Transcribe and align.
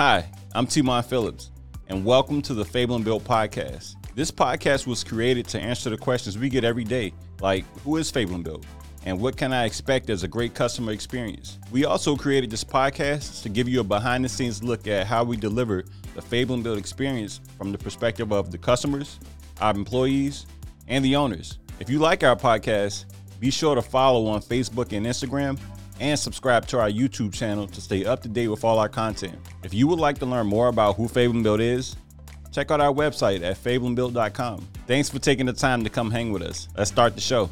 Hi, 0.00 0.24
I'm 0.54 0.66
Timon 0.66 1.02
Phillips, 1.02 1.50
and 1.88 2.06
welcome 2.06 2.40
to 2.40 2.54
the 2.54 2.64
Fabling 2.64 3.02
Built 3.02 3.22
podcast. 3.22 3.96
This 4.14 4.30
podcast 4.30 4.86
was 4.86 5.04
created 5.04 5.46
to 5.48 5.60
answer 5.60 5.90
the 5.90 5.98
questions 5.98 6.38
we 6.38 6.48
get 6.48 6.64
every 6.64 6.84
day, 6.84 7.12
like 7.42 7.66
who 7.80 7.98
is 7.98 8.10
Fabling 8.10 8.42
Built, 8.42 8.64
and 9.04 9.20
what 9.20 9.36
can 9.36 9.52
I 9.52 9.66
expect 9.66 10.08
as 10.08 10.22
a 10.22 10.26
great 10.26 10.54
customer 10.54 10.92
experience. 10.92 11.58
We 11.70 11.84
also 11.84 12.16
created 12.16 12.48
this 12.48 12.64
podcast 12.64 13.42
to 13.42 13.50
give 13.50 13.68
you 13.68 13.80
a 13.80 13.84
behind 13.84 14.24
the 14.24 14.30
scenes 14.30 14.62
look 14.62 14.86
at 14.86 15.06
how 15.06 15.22
we 15.22 15.36
deliver 15.36 15.84
the 16.14 16.22
Fabling 16.22 16.62
Built 16.62 16.78
experience 16.78 17.42
from 17.58 17.70
the 17.70 17.76
perspective 17.76 18.32
of 18.32 18.50
the 18.50 18.56
customers, 18.56 19.20
our 19.60 19.74
employees, 19.74 20.46
and 20.88 21.04
the 21.04 21.14
owners. 21.14 21.58
If 21.78 21.90
you 21.90 21.98
like 21.98 22.24
our 22.24 22.36
podcast, 22.36 23.04
be 23.38 23.50
sure 23.50 23.74
to 23.74 23.82
follow 23.82 24.28
on 24.28 24.40
Facebook 24.40 24.96
and 24.96 25.04
Instagram 25.04 25.60
and 26.00 26.18
subscribe 26.18 26.66
to 26.66 26.80
our 26.80 26.90
YouTube 26.90 27.32
channel 27.32 27.66
to 27.68 27.80
stay 27.80 28.04
up 28.04 28.22
to 28.22 28.28
date 28.28 28.48
with 28.48 28.64
all 28.64 28.78
our 28.78 28.88
content. 28.88 29.38
If 29.62 29.74
you 29.74 29.86
would 29.86 30.00
like 30.00 30.18
to 30.18 30.26
learn 30.26 30.46
more 30.46 30.68
about 30.68 30.96
who 30.96 31.06
Fabling 31.06 31.42
Built 31.42 31.60
is, 31.60 31.94
check 32.50 32.70
out 32.70 32.80
our 32.80 32.92
website 32.92 33.42
at 33.42 33.56
fableandbuild.com. 33.62 34.66
Thanks 34.86 35.10
for 35.10 35.18
taking 35.18 35.46
the 35.46 35.52
time 35.52 35.84
to 35.84 35.90
come 35.90 36.10
hang 36.10 36.32
with 36.32 36.42
us. 36.42 36.68
Let's 36.76 36.90
start 36.90 37.14
the 37.14 37.20
show. 37.20 37.50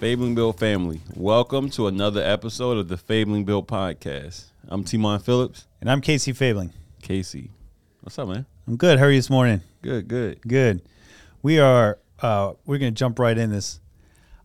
Fabling 0.00 0.34
Built 0.34 0.58
family, 0.58 1.00
welcome 1.16 1.70
to 1.70 1.86
another 1.86 2.22
episode 2.22 2.76
of 2.76 2.88
the 2.88 2.98
Fabling 2.98 3.44
Built 3.44 3.66
podcast. 3.66 4.44
I'm 4.68 4.84
Timon 4.84 5.18
Phillips. 5.18 5.66
And 5.80 5.90
I'm 5.90 6.02
Casey 6.02 6.32
Fabling. 6.32 6.74
Casey, 7.00 7.50
what's 8.02 8.18
up, 8.18 8.28
man? 8.28 8.44
I'm 8.66 8.76
good. 8.76 8.98
How 8.98 9.06
are 9.06 9.10
you 9.10 9.18
this 9.18 9.30
morning? 9.30 9.62
Good, 9.82 10.08
good. 10.08 10.46
Good. 10.46 10.82
We 11.42 11.58
are 11.58 11.98
uh 12.20 12.52
we're 12.66 12.78
gonna 12.78 12.90
jump 12.90 13.18
right 13.18 13.36
in 13.36 13.50
this. 13.50 13.80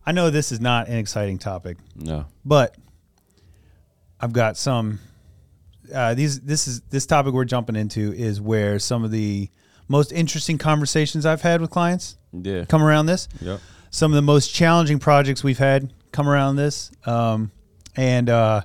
I 0.06 0.12
know 0.12 0.30
this 0.30 0.50
is 0.52 0.60
not 0.60 0.88
an 0.88 0.96
exciting 0.96 1.38
topic, 1.38 1.76
No. 1.94 2.26
but 2.44 2.74
I've 4.20 4.32
got 4.32 4.56
some 4.56 4.98
uh 5.94 6.14
these 6.14 6.40
this 6.40 6.68
is 6.68 6.80
this 6.90 7.04
topic 7.06 7.32
we're 7.34 7.44
jumping 7.44 7.74
into 7.76 8.12
is 8.12 8.40
where 8.40 8.78
some 8.78 9.02
of 9.04 9.10
the 9.10 9.48
most 9.88 10.12
interesting 10.12 10.56
conversations 10.58 11.26
I've 11.26 11.42
had 11.42 11.60
with 11.60 11.70
clients 11.70 12.16
Yeah. 12.32 12.64
come 12.64 12.82
around 12.82 13.06
this. 13.06 13.28
Yep. 13.40 13.60
Some 13.90 14.12
of 14.12 14.16
the 14.16 14.22
most 14.22 14.54
challenging 14.54 14.98
projects 15.00 15.42
we've 15.42 15.58
had 15.58 15.92
come 16.12 16.28
around 16.28 16.56
this. 16.56 16.90
Um 17.06 17.50
and 17.96 18.30
uh 18.30 18.62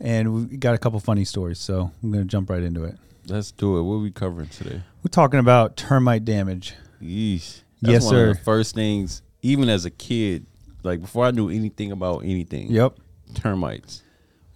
and 0.00 0.48
we 0.50 0.56
got 0.56 0.74
a 0.74 0.78
couple 0.78 0.98
funny 1.00 1.24
stories, 1.24 1.58
so 1.58 1.90
I'm 2.02 2.10
gonna 2.12 2.24
jump 2.24 2.48
right 2.50 2.62
into 2.62 2.84
it. 2.84 2.96
Let's 3.26 3.50
do 3.52 3.78
it. 3.78 3.82
What 3.82 3.94
are 3.96 3.98
we 3.98 4.10
covering 4.10 4.48
today? 4.48 4.82
We're 5.02 5.10
talking 5.10 5.40
about 5.40 5.76
termite 5.76 6.24
damage. 6.24 6.74
Yeesh. 7.02 7.62
That's 7.82 7.92
Yes, 7.92 8.04
one 8.04 8.10
sir. 8.14 8.30
Of 8.30 8.38
the 8.38 8.42
first 8.44 8.74
things, 8.74 9.22
even 9.42 9.68
as 9.68 9.84
a 9.84 9.90
kid, 9.90 10.46
like 10.82 11.00
before 11.00 11.24
I 11.26 11.30
knew 11.30 11.48
anything 11.50 11.92
about 11.92 12.24
anything. 12.24 12.70
Yep. 12.70 12.98
Termites. 13.34 14.02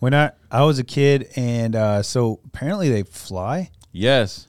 When 0.00 0.14
I 0.14 0.32
I 0.50 0.62
was 0.64 0.78
a 0.78 0.84
kid, 0.84 1.28
and 1.36 1.74
uh, 1.76 2.02
so 2.02 2.40
apparently 2.44 2.88
they 2.90 3.02
fly, 3.04 3.70
Yes. 3.92 4.48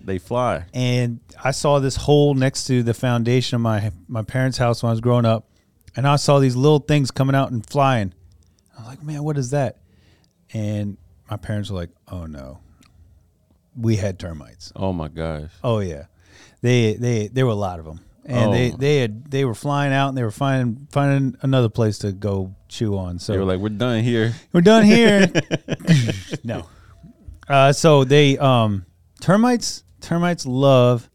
They 0.00 0.18
fly. 0.18 0.66
and 0.74 1.20
I 1.42 1.50
saw 1.50 1.78
this 1.78 1.96
hole 1.96 2.34
next 2.34 2.66
to 2.66 2.82
the 2.82 2.92
foundation 2.94 3.54
of 3.56 3.62
my 3.62 3.90
my 4.06 4.22
parents' 4.22 4.58
house 4.58 4.82
when 4.82 4.90
I 4.90 4.92
was 4.92 5.00
growing 5.00 5.24
up, 5.24 5.48
and 5.96 6.06
I 6.06 6.16
saw 6.16 6.38
these 6.38 6.56
little 6.56 6.78
things 6.78 7.10
coming 7.10 7.34
out 7.34 7.50
and 7.52 7.64
flying. 7.66 8.12
I 8.76 8.80
was 8.80 8.88
like, 8.88 9.02
man, 9.02 9.22
what 9.24 9.38
is 9.38 9.50
that? 9.50 9.78
And 10.52 10.98
my 11.30 11.36
parents 11.38 11.70
were 11.70 11.76
like, 11.78 11.90
oh 12.08 12.26
no, 12.26 12.58
we 13.76 13.96
had 13.96 14.18
termites. 14.18 14.72
Oh 14.76 14.92
my 14.92 15.08
gosh. 15.08 15.50
Oh 15.62 15.78
yeah, 15.80 16.04
they 16.60 16.94
they 16.94 17.28
there 17.28 17.46
were 17.46 17.52
a 17.52 17.56
lot 17.56 17.78
of 17.78 17.86
them, 17.86 18.00
and 18.24 18.52
they 18.52 18.72
Oh. 18.72 18.76
they 18.76 18.98
had 18.98 19.30
they 19.30 19.44
were 19.44 19.54
flying 19.54 19.92
out, 19.92 20.08
and 20.08 20.18
they 20.18 20.22
were 20.22 20.30
finding 20.30 20.86
finding 20.90 21.36
another 21.42 21.68
place 21.68 21.98
to 21.98 22.12
go 22.12 22.54
chew 22.68 22.96
on. 22.96 23.18
So 23.18 23.32
They 23.32 23.38
were 23.38 23.44
like, 23.44 23.60
we're 23.60 23.68
done 23.68 24.02
here. 24.02 24.34
We're 24.52 24.60
done 24.62 24.84
here. 24.84 25.30
no. 26.44 26.66
Uh, 27.48 27.72
so 27.72 28.04
they 28.04 28.38
um 28.38 28.86
termites 29.20 29.84
termites 30.00 30.46
love 30.46 31.08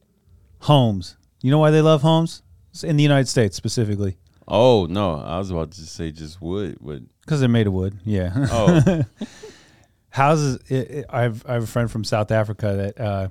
homes. 0.60 1.18
You 1.42 1.52
know 1.52 1.60
why 1.60 1.72
they 1.72 1.82
love 1.82 2.02
homes? 2.02 2.44
It's 2.72 2.84
in 2.84 2.98
the 2.98 3.04
United 3.04 3.28
States 3.28 3.56
specifically 3.56 4.18
Oh 4.48 4.86
no, 4.88 5.16
I 5.16 5.38
was 5.38 5.52
about 5.52 5.72
to 5.72 5.82
say 5.82 6.12
just 6.12 6.42
wood, 6.42 6.78
but 6.82 7.02
because 7.22 7.40
they're 7.40 7.50
made 7.50 7.68
of 7.68 7.74
wood. 7.74 8.00
Yeah. 8.04 8.32
oh 8.52 9.02
Houses. 10.12 10.60
It, 10.68 10.90
it, 10.92 11.06
I've 11.10 11.46
I 11.48 11.54
have 11.54 11.64
a 11.64 11.68
friend 11.68 11.90
from 11.90 12.04
South 12.04 12.32
Africa 12.32 12.94
that 12.96 13.00
uh, 13.04 13.30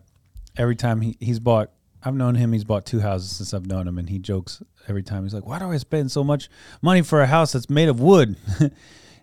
every 0.57 0.77
time 0.77 1.01
he, 1.01 1.17
he's 1.19 1.41
bought. 1.41 1.71
I've 2.03 2.15
known 2.15 2.35
him. 2.37 2.53
He's 2.53 2.65
bought 2.65 2.87
two 2.87 3.01
houses 3.01 3.31
since 3.37 3.53
I've 3.53 3.67
known 3.67 3.89
him, 3.89 3.99
and 3.99 4.09
he 4.09 4.19
jokes 4.19 4.63
every 4.89 5.03
time. 5.03 5.25
He's 5.25 5.35
like, 5.35 5.47
"Why 5.47 5.59
do 5.59 5.71
I 5.71 5.77
spend 5.79 6.11
so 6.13 6.23
much 6.23 6.49
money 6.81 7.03
for 7.03 7.21
a 7.21 7.27
house 7.27 7.53
that's 7.53 7.69
made 7.71 7.89
of 7.89 8.01
wood?" 8.01 8.37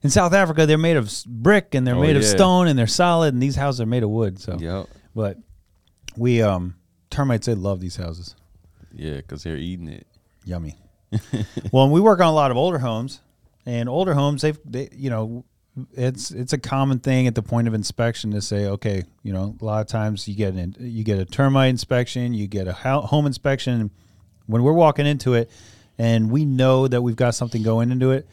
In 0.04 0.10
South 0.12 0.34
Africa, 0.34 0.68
they're 0.68 0.78
made 0.78 0.98
of 0.98 1.12
brick 1.26 1.74
and 1.74 1.88
they're 1.88 1.96
Oh, 1.96 2.02
made 2.02 2.16
of 2.16 2.24
stone 2.24 2.68
and 2.68 2.78
they're 2.78 2.86
solid, 2.86 3.34
and 3.34 3.42
these 3.42 3.56
houses 3.56 3.82
are 3.82 3.88
made 3.88 4.04
of 4.04 4.10
wood. 4.10 4.40
So, 4.40 4.56
yep. 4.60 4.88
but 5.16 5.38
we 6.16 6.42
um 6.44 6.76
termites 7.10 7.48
they 7.48 7.56
love 7.56 7.80
these 7.80 7.96
houses. 7.96 8.36
Yeah, 8.94 9.16
because 9.16 9.42
they're 9.44 9.58
eating 9.58 9.88
it. 9.88 10.06
Yummy. 10.44 10.76
well, 11.72 11.86
and 11.86 11.94
we 11.94 12.00
work 12.02 12.20
on 12.20 12.28
a 12.28 12.34
lot 12.34 12.52
of 12.52 12.58
older 12.58 12.78
homes, 12.78 13.20
and 13.66 13.90
older 13.90 14.14
homes 14.14 14.42
they've 14.44 14.60
they 14.66 14.90
you 14.92 15.10
know 15.10 15.44
it's 15.94 16.32
it's 16.32 16.54
a 16.54 16.58
common 16.58 17.00
thing 17.00 17.28
at 17.28 17.36
the 17.36 17.42
point 17.42 17.68
of 17.68 17.74
inspection 17.74 18.32
to 18.32 18.42
say 18.42 18.66
okay 18.66 19.04
you 19.24 19.34
know 19.34 19.56
a 19.60 19.66
lot 19.66 19.82
of 19.82 19.88
times 19.88 20.28
you 20.28 20.36
get 20.36 20.54
an 20.54 20.76
you 20.80 21.04
get 21.04 21.20
a 21.20 21.26
termite 21.26 21.70
inspection 21.70 22.34
you 22.34 22.48
get 22.48 22.68
a 22.68 22.74
home 22.74 23.26
inspection 23.26 23.92
when 24.48 24.64
we're 24.64 24.72
walking 24.72 25.06
into 25.06 25.34
it 25.34 25.50
and 25.98 26.32
we 26.32 26.46
know 26.46 26.88
that 26.88 27.02
we've 27.02 27.18
got 27.18 27.36
something 27.36 27.62
going 27.62 27.92
into 27.92 28.12
it 28.12 28.26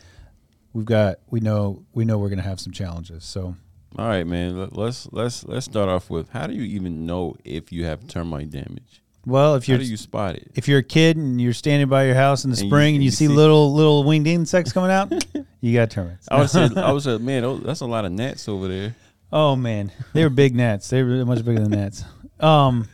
we've 0.72 0.86
got 0.86 1.16
we 1.30 1.40
know 1.40 1.84
we 1.94 2.04
know 2.04 2.16
we're 2.16 2.28
going 2.28 2.38
to 2.38 2.48
have 2.48 2.60
some 2.60 2.72
challenges 2.72 3.24
so 3.24 3.56
All 3.98 4.08
right, 4.08 4.26
man. 4.26 4.70
Let's 4.72 5.06
let's 5.12 5.44
let's 5.44 5.66
start 5.66 5.88
off 5.90 6.08
with 6.08 6.30
how 6.30 6.46
do 6.46 6.54
you 6.54 6.62
even 6.62 7.04
know 7.04 7.36
if 7.44 7.72
you 7.72 7.84
have 7.84 8.06
termite 8.06 8.50
damage? 8.50 9.01
Well 9.26 9.54
if 9.54 9.68
you're 9.68 9.78
do 9.78 9.84
you 9.84 9.96
spot 9.96 10.34
it? 10.36 10.50
if 10.54 10.66
you're 10.68 10.80
a 10.80 10.82
kid 10.82 11.16
and 11.16 11.40
you're 11.40 11.52
standing 11.52 11.88
by 11.88 12.04
your 12.06 12.14
house 12.14 12.44
in 12.44 12.50
the 12.50 12.56
And 12.56 12.64
you- 12.64 12.68
spring 12.70 12.86
and 12.88 12.94
and 12.96 13.02
you, 13.04 13.06
you 13.06 13.10
see, 13.12 13.26
see- 13.26 13.32
little 13.32 13.72
little 13.74 14.04
winged 14.04 14.26
insects 14.26 14.72
coming 14.72 14.90
out, 14.90 15.12
you 15.60 15.72
got 15.74 15.90
termites. 15.90 16.28
I 16.30 16.40
would 16.40 16.50
say 16.50 16.68
I 16.76 16.90
would 16.92 17.02
say, 17.02 17.18
man, 17.30 17.62
that's 17.62 17.80
a 17.80 17.86
lot 17.86 18.04
of 18.04 18.12
gnats 18.12 18.48
over 18.48 18.68
there. 18.68 18.94
oh 19.32 19.56
man, 19.56 19.92
they 20.12 20.22
were 20.24 20.30
big 20.30 20.54
gnats. 20.54 20.90
They 20.90 21.02
were 21.02 21.24
much 21.24 21.44
bigger 21.44 21.60
than 21.60 21.70
gnats. 21.70 22.04
Um, 22.40 22.88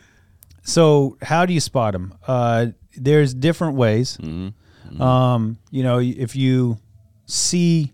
so 0.63 1.17
how 1.21 1.45
do 1.45 1.53
you 1.53 1.59
spot 1.59 1.93
them? 1.93 2.13
Uh, 2.27 2.67
there's 2.95 3.33
different 3.33 3.75
ways. 3.75 4.15
hmm 4.17 4.49
Um, 5.01 5.57
you 5.71 5.83
know, 5.83 5.99
if 5.99 6.35
you 6.35 6.77
see 7.25 7.91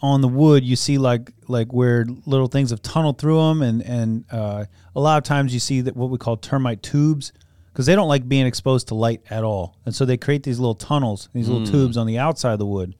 on 0.00 0.20
the 0.20 0.28
wood, 0.28 0.64
you 0.64 0.76
see 0.76 0.98
like 0.98 1.32
like 1.48 1.72
where 1.72 2.06
little 2.26 2.46
things 2.48 2.70
have 2.70 2.82
tunneled 2.82 3.18
through 3.18 3.38
them, 3.38 3.62
and 3.62 3.82
and 3.82 4.24
uh, 4.30 4.64
a 4.94 5.00
lot 5.00 5.18
of 5.18 5.24
times 5.24 5.52
you 5.54 5.60
see 5.60 5.80
that 5.82 5.96
what 5.96 6.10
we 6.10 6.18
call 6.18 6.36
termite 6.36 6.82
tubes 6.82 7.32
because 7.78 7.86
they 7.86 7.94
don't 7.94 8.08
like 8.08 8.28
being 8.28 8.44
exposed 8.44 8.88
to 8.88 8.96
light 8.96 9.22
at 9.30 9.44
all, 9.44 9.76
and 9.86 9.94
so 9.94 10.04
they 10.04 10.16
create 10.16 10.42
these 10.42 10.58
little 10.58 10.74
tunnels, 10.74 11.28
these 11.32 11.48
little 11.48 11.64
tubes 11.64 11.96
on 11.96 12.08
the 12.08 12.18
outside 12.18 12.52
of 12.54 12.58
the 12.58 12.66
wood, 12.66 12.96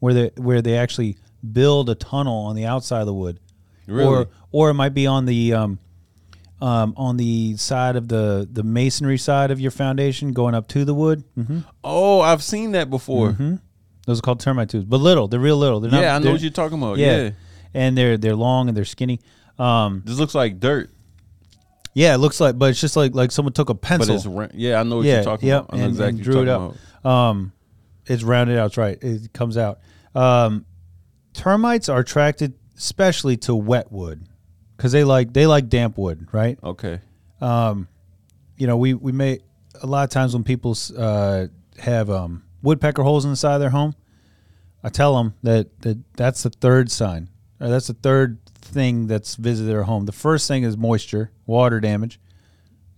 where 0.00 0.12
they 0.12 0.30
where 0.36 0.60
they 0.60 0.76
actually 0.76 1.16
build 1.52 1.88
a 1.88 1.94
tunnel 1.94 2.38
on 2.46 2.56
the 2.56 2.66
outside 2.66 2.98
of 3.02 3.06
the 3.06 3.14
wood, 3.14 3.38
Really? 3.86 4.04
or 4.04 4.26
or 4.50 4.70
it 4.70 4.74
might 4.74 4.94
be 4.94 5.06
on 5.06 5.26
the 5.26 5.54
um, 5.54 5.78
um, 6.60 6.92
on 6.96 7.18
the 7.18 7.56
side 7.56 7.94
of 7.94 8.08
the 8.08 8.48
the 8.50 8.64
masonry 8.64 9.16
side 9.16 9.52
of 9.52 9.60
your 9.60 9.70
foundation 9.70 10.32
going 10.32 10.56
up 10.56 10.66
to 10.68 10.84
the 10.84 10.92
wood. 10.92 11.22
Mm-hmm. 11.38 11.60
Oh, 11.84 12.20
I've 12.20 12.42
seen 12.42 12.72
that 12.72 12.90
before. 12.90 13.36
Those 14.06 14.18
are 14.18 14.22
called 14.22 14.40
termite 14.40 14.70
tubes, 14.70 14.86
but 14.86 14.96
little. 14.96 15.28
They're 15.28 15.38
real 15.38 15.56
little. 15.56 15.78
They're 15.78 15.90
not, 15.92 16.02
Yeah, 16.02 16.16
I 16.16 16.18
know 16.18 16.32
what 16.32 16.40
you're 16.40 16.50
talking 16.50 16.78
about. 16.82 16.98
Yeah. 16.98 17.16
Yeah. 17.22 17.30
and 17.74 17.96
they're 17.96 18.18
they're 18.18 18.34
long 18.34 18.66
and 18.66 18.76
they're 18.76 18.84
skinny. 18.84 19.20
Um, 19.56 20.02
This 20.04 20.18
looks 20.18 20.34
like 20.34 20.58
dirt, 20.58 20.90
yeah, 21.94 22.14
it 22.14 22.18
looks 22.18 22.40
like, 22.40 22.58
but 22.58 22.70
it's 22.70 22.80
just 22.80 22.96
like 22.96 23.14
like 23.14 23.32
someone 23.32 23.52
took 23.52 23.70
a 23.70 23.74
but 23.74 23.82
pencil. 23.82 24.14
it's 24.14 24.26
ra- 24.26 24.48
yeah. 24.54 24.80
I 24.80 24.82
know 24.82 24.96
what 24.96 25.06
yeah, 25.06 25.16
you're 25.16 25.24
talking 25.24 25.48
yep, 25.48 25.64
about. 25.64 25.74
I 25.74 25.76
know 25.78 25.84
and, 25.84 25.92
exactly 25.92 26.08
and 26.08 26.18
what 26.18 26.24
drew 26.24 26.34
you're 26.34 26.44
it 26.44 26.46
talking 26.46 26.78
up. 27.04 27.06
Um, 27.06 27.52
it's 28.06 28.22
rounded 28.22 28.58
out. 28.58 28.66
It's 28.66 28.76
right. 28.76 28.98
It 29.02 29.32
comes 29.32 29.56
out. 29.56 29.80
Um, 30.14 30.66
termites 31.32 31.88
are 31.88 32.00
attracted 32.00 32.54
especially 32.76 33.36
to 33.36 33.54
wet 33.54 33.92
wood 33.92 34.24
because 34.76 34.92
they 34.92 35.04
like 35.04 35.32
they 35.32 35.46
like 35.46 35.68
damp 35.68 35.98
wood, 35.98 36.28
right? 36.32 36.58
about. 36.62 36.68
Okay. 36.70 37.00
um, 37.40 37.88
you 38.56 38.66
know, 38.66 38.76
we 38.76 38.94
we 38.94 39.12
may 39.12 39.40
a 39.82 39.86
lot 39.86 40.04
of 40.04 40.10
times 40.10 40.34
when 40.34 40.44
people 40.44 40.76
uh, 40.96 41.46
have 41.78 42.10
um, 42.10 42.42
woodpecker 42.62 43.02
holes 43.02 43.24
in 43.24 43.30
the 43.30 43.36
side 43.36 43.54
of 43.54 43.60
their 43.60 43.70
home, 43.70 43.94
I 44.82 44.88
tell 44.88 45.16
them 45.16 45.34
that, 45.42 45.80
that 45.82 45.98
that's 46.14 46.42
the 46.42 46.50
third 46.50 46.90
sign. 46.90 47.28
Or 47.60 47.68
that's 47.68 47.88
the 47.88 47.94
third 47.94 48.38
thing 48.70 49.06
that's 49.06 49.34
visited 49.36 49.68
their 49.70 49.82
home. 49.84 50.06
The 50.06 50.12
first 50.12 50.48
thing 50.48 50.62
is 50.62 50.76
moisture, 50.76 51.30
water 51.46 51.80
damage. 51.80 52.20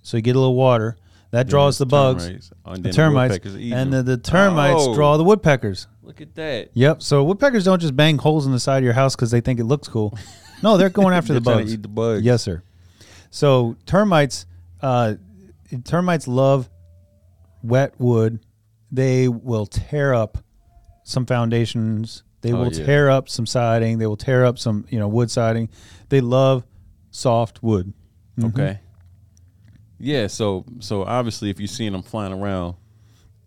So 0.03 0.17
you 0.17 0.23
get 0.23 0.37
a 0.37 0.39
little 0.39 0.55
water 0.57 0.97
that 1.31 1.49
draws 1.49 1.79
the 1.79 1.87
bugs, 1.87 2.25
Termites, 2.27 2.53
and 2.67 2.85
the 2.85 2.93
termites, 2.93 3.47
and 3.47 3.93
the, 3.93 4.03
the 4.03 4.17
termites 4.19 4.83
Oh, 4.83 4.95
draw 4.95 5.17
the 5.17 5.25
woodpeckers. 5.25 5.87
Look 6.03 6.21
at 6.21 6.35
that. 6.35 6.71
Yep. 6.75 7.03
So 7.03 7.25
woodpeckers 7.25 7.65
don't 7.65 7.81
just 7.81 7.97
bang 7.97 8.19
holes 8.19 8.45
in 8.47 8.53
the 8.53 8.61
side 8.61 8.79
of 8.79 8.85
your 8.85 8.93
house 8.93 9.15
because 9.17 9.31
they 9.31 9.41
think 9.41 9.61
it 9.61 9.65
looks 9.65 9.89
cool. 9.89 10.17
No, 10.63 10.77
they're 10.77 10.91
going 10.91 11.13
after 11.13 11.33
the 11.33 11.41
They're 11.41 11.55
trying 11.55 11.65
bugs. 11.65 11.73
to 11.73 11.79
eat 11.79 11.83
the 11.83 11.89
bugs. 11.89 12.23
Yes, 12.23 12.41
sir. 12.45 12.63
So 13.31 13.77
termites, 13.85 14.47
uh, 14.81 15.15
termites 15.85 16.29
love 16.29 16.71
wet 17.65 17.95
wood. 17.99 18.39
They 18.93 19.27
will 19.27 19.67
tear 19.67 20.15
up 20.15 20.39
some 21.03 21.27
foundations. 21.27 22.23
They 22.43 22.53
Oh, 22.53 22.59
will 22.59 22.73
yeah. 22.73 22.85
tear 22.85 23.11
up 23.11 23.29
some 23.29 23.47
siding. 23.47 23.99
They 23.99 24.07
will 24.07 24.17
tear 24.17 24.45
up 24.45 24.59
some, 24.59 24.85
you 24.91 24.99
know, 24.99 25.09
wood 25.09 25.31
siding. 25.31 25.69
They 26.11 26.21
love 26.21 26.65
soft 27.11 27.63
wood. 27.63 27.93
Mhm. 28.39 28.49
Okay. 28.49 28.81
Yeah, 29.99 30.27
so 30.27 30.65
so 30.81 31.05
obviously 31.05 31.51
if 31.51 31.61
you're 31.61 31.67
seeing 31.69 31.93
them 31.93 32.03
flying 32.03 32.33
around, 32.33 32.75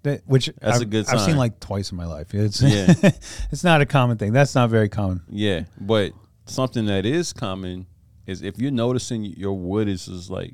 That, 0.03 0.21
which 0.25 0.49
That's 0.61 0.77
I've, 0.77 0.81
a 0.83 0.85
good 0.85 1.07
I've 1.09 1.19
seen 1.21 1.35
like 1.37 1.59
twice 1.59 1.91
in 1.91 1.97
my 1.97 2.05
life. 2.05 2.33
It's 2.33 2.61
Yeah. 2.61 2.93
it's 3.51 3.63
not 3.63 3.81
a 3.81 3.85
common 3.85 4.17
thing. 4.17 4.31
That's 4.33 4.55
not 4.55 4.69
very 4.69 4.87
common. 4.89 5.21
yeah. 5.29 5.63
But 5.81 6.13
something 6.45 6.85
that 6.85 7.05
is 7.05 7.33
common 7.33 7.87
is 8.27 8.41
if 8.41 8.57
you're 8.59 8.71
noticing 8.71 9.23
your 9.25 9.53
wood 9.53 9.87
is 9.87 10.05
just 10.05 10.29
like 10.29 10.53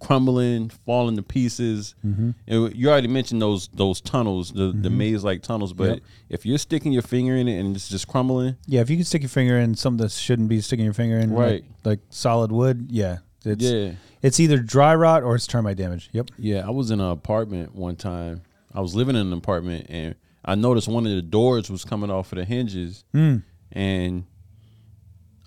crumbling, 0.00 0.70
falling 0.86 1.16
to 1.16 1.22
pieces. 1.22 1.94
Mm-hmm. 2.04 2.30
And 2.46 2.74
you 2.76 2.88
already 2.90 3.08
mentioned 3.08 3.40
those 3.40 3.68
those 3.72 4.00
tunnels, 4.00 4.52
the 4.52 4.72
the 4.72 4.90
maze 4.90 5.22
like 5.22 5.42
tunnels. 5.42 5.72
But 5.72 5.88
Yep. 5.90 5.98
if 6.30 6.46
you're 6.46 6.58
sticking 6.58 6.92
your 6.92 7.02
finger 7.02 7.36
in 7.36 7.46
it 7.48 7.58
and 7.60 7.76
it's 7.76 7.88
just 7.88 8.08
crumbling, 8.08 8.56
Yeah, 8.66 8.80
if 8.80 8.90
you 8.90 8.96
can 8.96 9.04
stick 9.04 9.22
your 9.22 9.28
finger 9.28 9.58
in 9.58 9.74
something 9.74 10.02
that 10.04 10.10
shouldn't 10.12 10.48
be 10.48 10.60
sticking 10.60 10.84
your 10.84 10.94
finger 10.94 11.18
in, 11.18 11.30
like- 11.30 11.38
Right. 11.50 11.64
Like, 11.84 12.00
solid 12.10 12.50
wood, 12.52 12.88
yeah, 12.90 13.18
it's 13.44 13.62
yeah, 13.64 13.92
it's 14.22 14.38
either 14.40 14.58
dry 14.58 14.94
rot 14.94 15.22
or 15.22 15.34
it's 15.36 15.46
termite 15.46 15.76
damage. 15.76 16.10
Yep. 16.12 16.30
yeah. 16.38 16.66
I 16.66 16.70
was 16.70 16.90
in 16.90 17.00
an 17.00 17.10
apartment 17.10 17.74
one 17.74 17.96
time. 17.96 18.42
I 18.74 18.80
was 18.80 18.94
living 18.94 19.16
in 19.16 19.26
an 19.28 19.32
apartment 19.32 19.86
and 19.88 20.14
I 20.44 20.54
noticed 20.54 20.88
one 20.88 21.06
of 21.06 21.12
the 21.12 21.22
doors 21.22 21.70
was 21.70 21.84
coming 21.84 22.10
off 22.10 22.32
of 22.32 22.38
the 22.38 22.44
hinges. 22.44 23.04
Mm. 23.14 23.42
and 23.72 24.24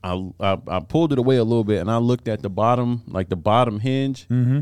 I, 0.03 0.29
I 0.39 0.57
I 0.67 0.79
pulled 0.81 1.13
it 1.13 1.19
away 1.19 1.37
a 1.37 1.43
little 1.43 1.63
bit, 1.63 1.79
and 1.79 1.89
I 1.89 1.97
looked 1.97 2.27
at 2.27 2.41
the 2.41 2.49
bottom, 2.49 3.03
like 3.07 3.29
the 3.29 3.35
bottom 3.35 3.79
hinge. 3.79 4.27
Mm-hmm. 4.27 4.59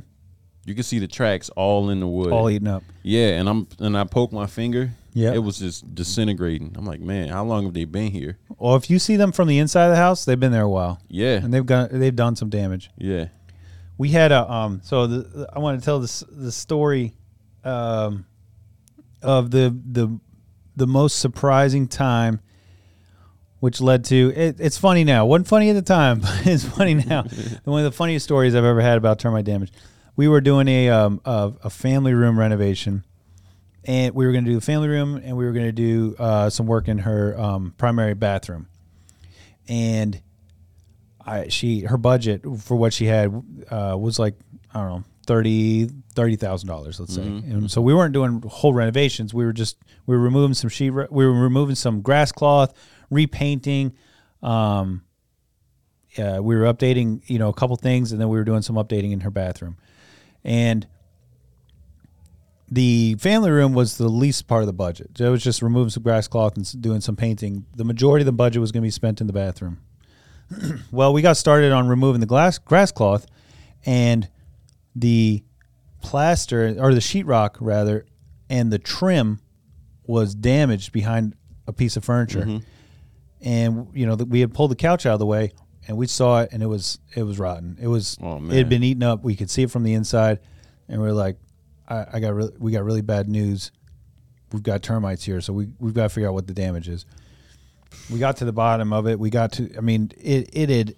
You 0.65 0.75
can 0.75 0.83
see 0.83 0.99
the 0.99 1.07
tracks 1.07 1.49
all 1.49 1.89
in 1.89 1.99
the 1.99 2.07
wood. 2.07 2.31
All 2.31 2.49
eaten 2.49 2.67
up. 2.67 2.83
yeah, 3.03 3.39
and 3.39 3.49
I'm 3.49 3.67
and 3.79 3.97
I 3.97 4.03
poked 4.03 4.33
my 4.33 4.45
finger. 4.47 4.91
Yeah. 5.13 5.33
it 5.33 5.39
was 5.39 5.59
just 5.59 5.93
disintegrating. 5.93 6.73
I'm 6.77 6.85
like, 6.85 7.01
man, 7.01 7.27
how 7.27 7.43
long 7.43 7.65
have 7.65 7.73
they 7.73 7.83
been 7.83 8.11
here? 8.11 8.38
Well, 8.57 8.77
if 8.77 8.89
you 8.89 8.97
see 8.97 9.17
them 9.17 9.33
from 9.33 9.49
the 9.49 9.57
inside 9.59 9.88
of 9.88 9.91
the 9.91 9.97
house, 9.97 10.23
they've 10.23 10.39
been 10.39 10.53
there 10.53 10.61
a 10.63 10.69
while, 10.69 11.01
Yeah, 11.09 11.35
and 11.44 11.53
they've 11.53 11.65
got 11.65 11.89
they've 11.91 12.15
done 12.15 12.35
some 12.35 12.49
damage. 12.49 12.91
yeah. 12.97 13.25
We 13.97 14.09
had 14.09 14.31
a 14.31 14.49
um. 14.51 14.81
So 14.83 15.07
the, 15.07 15.49
I 15.53 15.59
want 15.59 15.79
to 15.79 15.85
tell 15.85 15.99
this 15.99 16.23
the 16.31 16.51
story, 16.51 17.13
um, 17.63 18.25
of 19.21 19.51
the 19.51 19.75
the 19.91 20.19
the 20.75 20.87
most 20.87 21.19
surprising 21.19 21.87
time, 21.87 22.39
which 23.61 23.79
led 23.79 24.03
to 24.03 24.33
it, 24.35 24.55
it's 24.59 24.77
funny 24.77 25.03
now. 25.03 25.23
wasn't 25.23 25.47
funny 25.47 25.69
at 25.69 25.73
the 25.73 25.83
time, 25.83 26.19
but 26.21 26.47
it's 26.47 26.65
funny 26.65 26.95
now. 26.95 27.21
One 27.63 27.85
of 27.85 27.91
the 27.91 27.95
funniest 27.95 28.25
stories 28.25 28.55
I've 28.55 28.65
ever 28.65 28.81
had 28.81 28.97
about 28.97 29.19
termite 29.19 29.45
damage. 29.45 29.71
We 30.17 30.27
were 30.27 30.41
doing 30.41 30.67
a 30.67 30.89
um 30.89 31.21
a, 31.23 31.53
a 31.63 31.69
family 31.69 32.13
room 32.13 32.37
renovation, 32.37 33.05
and 33.85 34.13
we 34.13 34.25
were 34.25 34.31
going 34.33 34.43
to 34.43 34.51
do 34.51 34.55
the 34.55 34.65
family 34.65 34.89
room, 34.89 35.15
and 35.23 35.37
we 35.37 35.45
were 35.45 35.53
going 35.53 35.67
to 35.67 35.71
do 35.71 36.15
uh, 36.19 36.49
some 36.49 36.65
work 36.65 36.87
in 36.87 36.97
her 36.99 37.39
um, 37.39 37.73
primary 37.77 38.15
bathroom, 38.15 38.67
and 39.69 40.19
I 41.23 41.49
she 41.49 41.81
her 41.81 41.97
budget 41.97 42.41
for 42.59 42.75
what 42.75 42.93
she 42.93 43.05
had 43.05 43.31
uh, 43.69 43.95
was 43.97 44.17
like 44.17 44.33
I 44.73 44.79
don't 44.79 44.89
know 44.89 45.03
thirty 45.27 45.87
thirty 46.11 46.35
thousand 46.35 46.67
dollars 46.67 46.99
let's 46.99 47.15
say 47.15 47.21
and 47.21 47.69
so 47.69 47.81
we 47.81 47.93
weren't 47.93 48.13
doing 48.13 48.43
whole 48.47 48.73
renovations 48.73 49.33
we 49.33 49.45
were 49.45 49.53
just 49.53 49.77
we 50.05 50.15
were 50.15 50.21
removing 50.21 50.53
some 50.53 50.69
sheet 50.69 50.89
we 50.91 51.25
were 51.25 51.31
removing 51.31 51.75
some 51.75 52.01
grass 52.01 52.31
cloth 52.31 52.73
repainting 53.09 53.93
um 54.43 55.03
yeah 56.17 56.39
we 56.39 56.55
were 56.55 56.63
updating 56.63 57.21
you 57.27 57.39
know 57.39 57.49
a 57.49 57.53
couple 57.53 57.75
things 57.75 58.11
and 58.11 58.19
then 58.19 58.29
we 58.29 58.37
were 58.37 58.43
doing 58.43 58.61
some 58.61 58.75
updating 58.75 59.11
in 59.11 59.21
her 59.21 59.31
bathroom 59.31 59.77
and 60.43 60.87
the 62.71 63.15
family 63.19 63.51
room 63.51 63.73
was 63.73 63.97
the 63.97 64.07
least 64.07 64.47
part 64.47 64.63
of 64.63 64.67
the 64.67 64.73
budget. 64.73 65.11
So 65.17 65.25
it 65.25 65.29
was 65.29 65.43
just 65.43 65.61
removing 65.61 65.89
some 65.89 66.03
grass 66.03 66.29
cloth 66.29 66.55
and 66.55 66.81
doing 66.81 67.01
some 67.01 67.17
painting. 67.17 67.65
The 67.75 67.83
majority 67.83 68.23
of 68.23 68.27
the 68.27 68.31
budget 68.31 68.61
was 68.61 68.71
going 68.71 68.81
to 68.81 68.87
be 68.87 68.91
spent 68.91 69.19
in 69.19 69.27
the 69.27 69.33
bathroom. 69.33 69.79
well, 70.91 71.11
we 71.11 71.21
got 71.21 71.35
started 71.35 71.73
on 71.73 71.89
removing 71.89 72.21
the 72.21 72.25
glass 72.25 72.57
grass 72.57 72.91
cloth, 72.91 73.25
and 73.85 74.29
the 74.95 75.43
plaster 76.01 76.75
or 76.80 76.94
the 76.94 77.00
sheetrock 77.00 77.57
rather, 77.59 78.06
and 78.50 78.71
the 78.71 78.80
trim 78.80 79.39
was 80.06 80.33
damaged 80.36 80.92
behind 80.92 81.36
a 81.68 81.74
piece 81.74 81.95
of 81.98 82.03
furniture. 82.03 82.62
And 83.42 83.88
you 83.94 84.06
know, 84.06 84.15
we 84.15 84.39
had 84.42 84.53
pulled 84.53 84.71
the 84.71 84.75
couch 84.75 85.06
out 85.06 85.13
of 85.13 85.19
the 85.19 85.25
way, 85.25 85.51
and 85.88 85.98
we 85.98 86.06
saw 86.07 86.42
it, 86.42 86.50
and 86.51 86.62
it 86.62 86.68
was 86.68 87.00
it 87.15 87.24
was 87.24 87.39
rotten. 87.39 87.77
It 87.81 87.88
was 87.88 88.18
Oh, 88.21 88.38
it 88.38 88.53
had 88.57 88.69
been 88.69 88.83
eaten 88.83 89.03
up. 89.03 89.24
We 89.24 89.36
could 89.36 89.50
see 89.50 89.63
it 89.63 89.71
from 89.71 89.83
the 89.83 89.94
inside, 89.94 90.39
and 90.88 91.01
we 91.01 91.07
are 91.07 91.13
like, 91.13 91.38
I, 91.88 92.06
I 92.13 92.19
got 92.19 92.33
really, 92.33 92.54
we 92.59 92.71
got 92.71 92.83
really 92.83 93.01
bad 93.01 93.27
news. 93.30 93.71
We've 94.51 94.62
got 94.63 94.83
termites 94.83 95.24
here, 95.24 95.42
so 95.42 95.54
we 95.54 95.69
we've 95.80 95.94
got 95.94 96.04
to 96.04 96.09
figure 96.09 96.27
out 96.30 96.33
what 96.36 96.45
the 96.47 96.54
damage 96.54 96.88
is. 96.89 97.06
We 98.12 98.19
got 98.19 98.38
to 98.38 98.45
the 98.45 98.54
bottom 98.54 98.94
of 98.94 99.07
it. 99.07 99.19
We 99.19 99.30
got 99.30 99.54
to. 99.54 99.75
I 99.77 99.81
mean, 99.81 100.12
it 100.18 100.50
it 100.54 100.69
had 100.69 100.95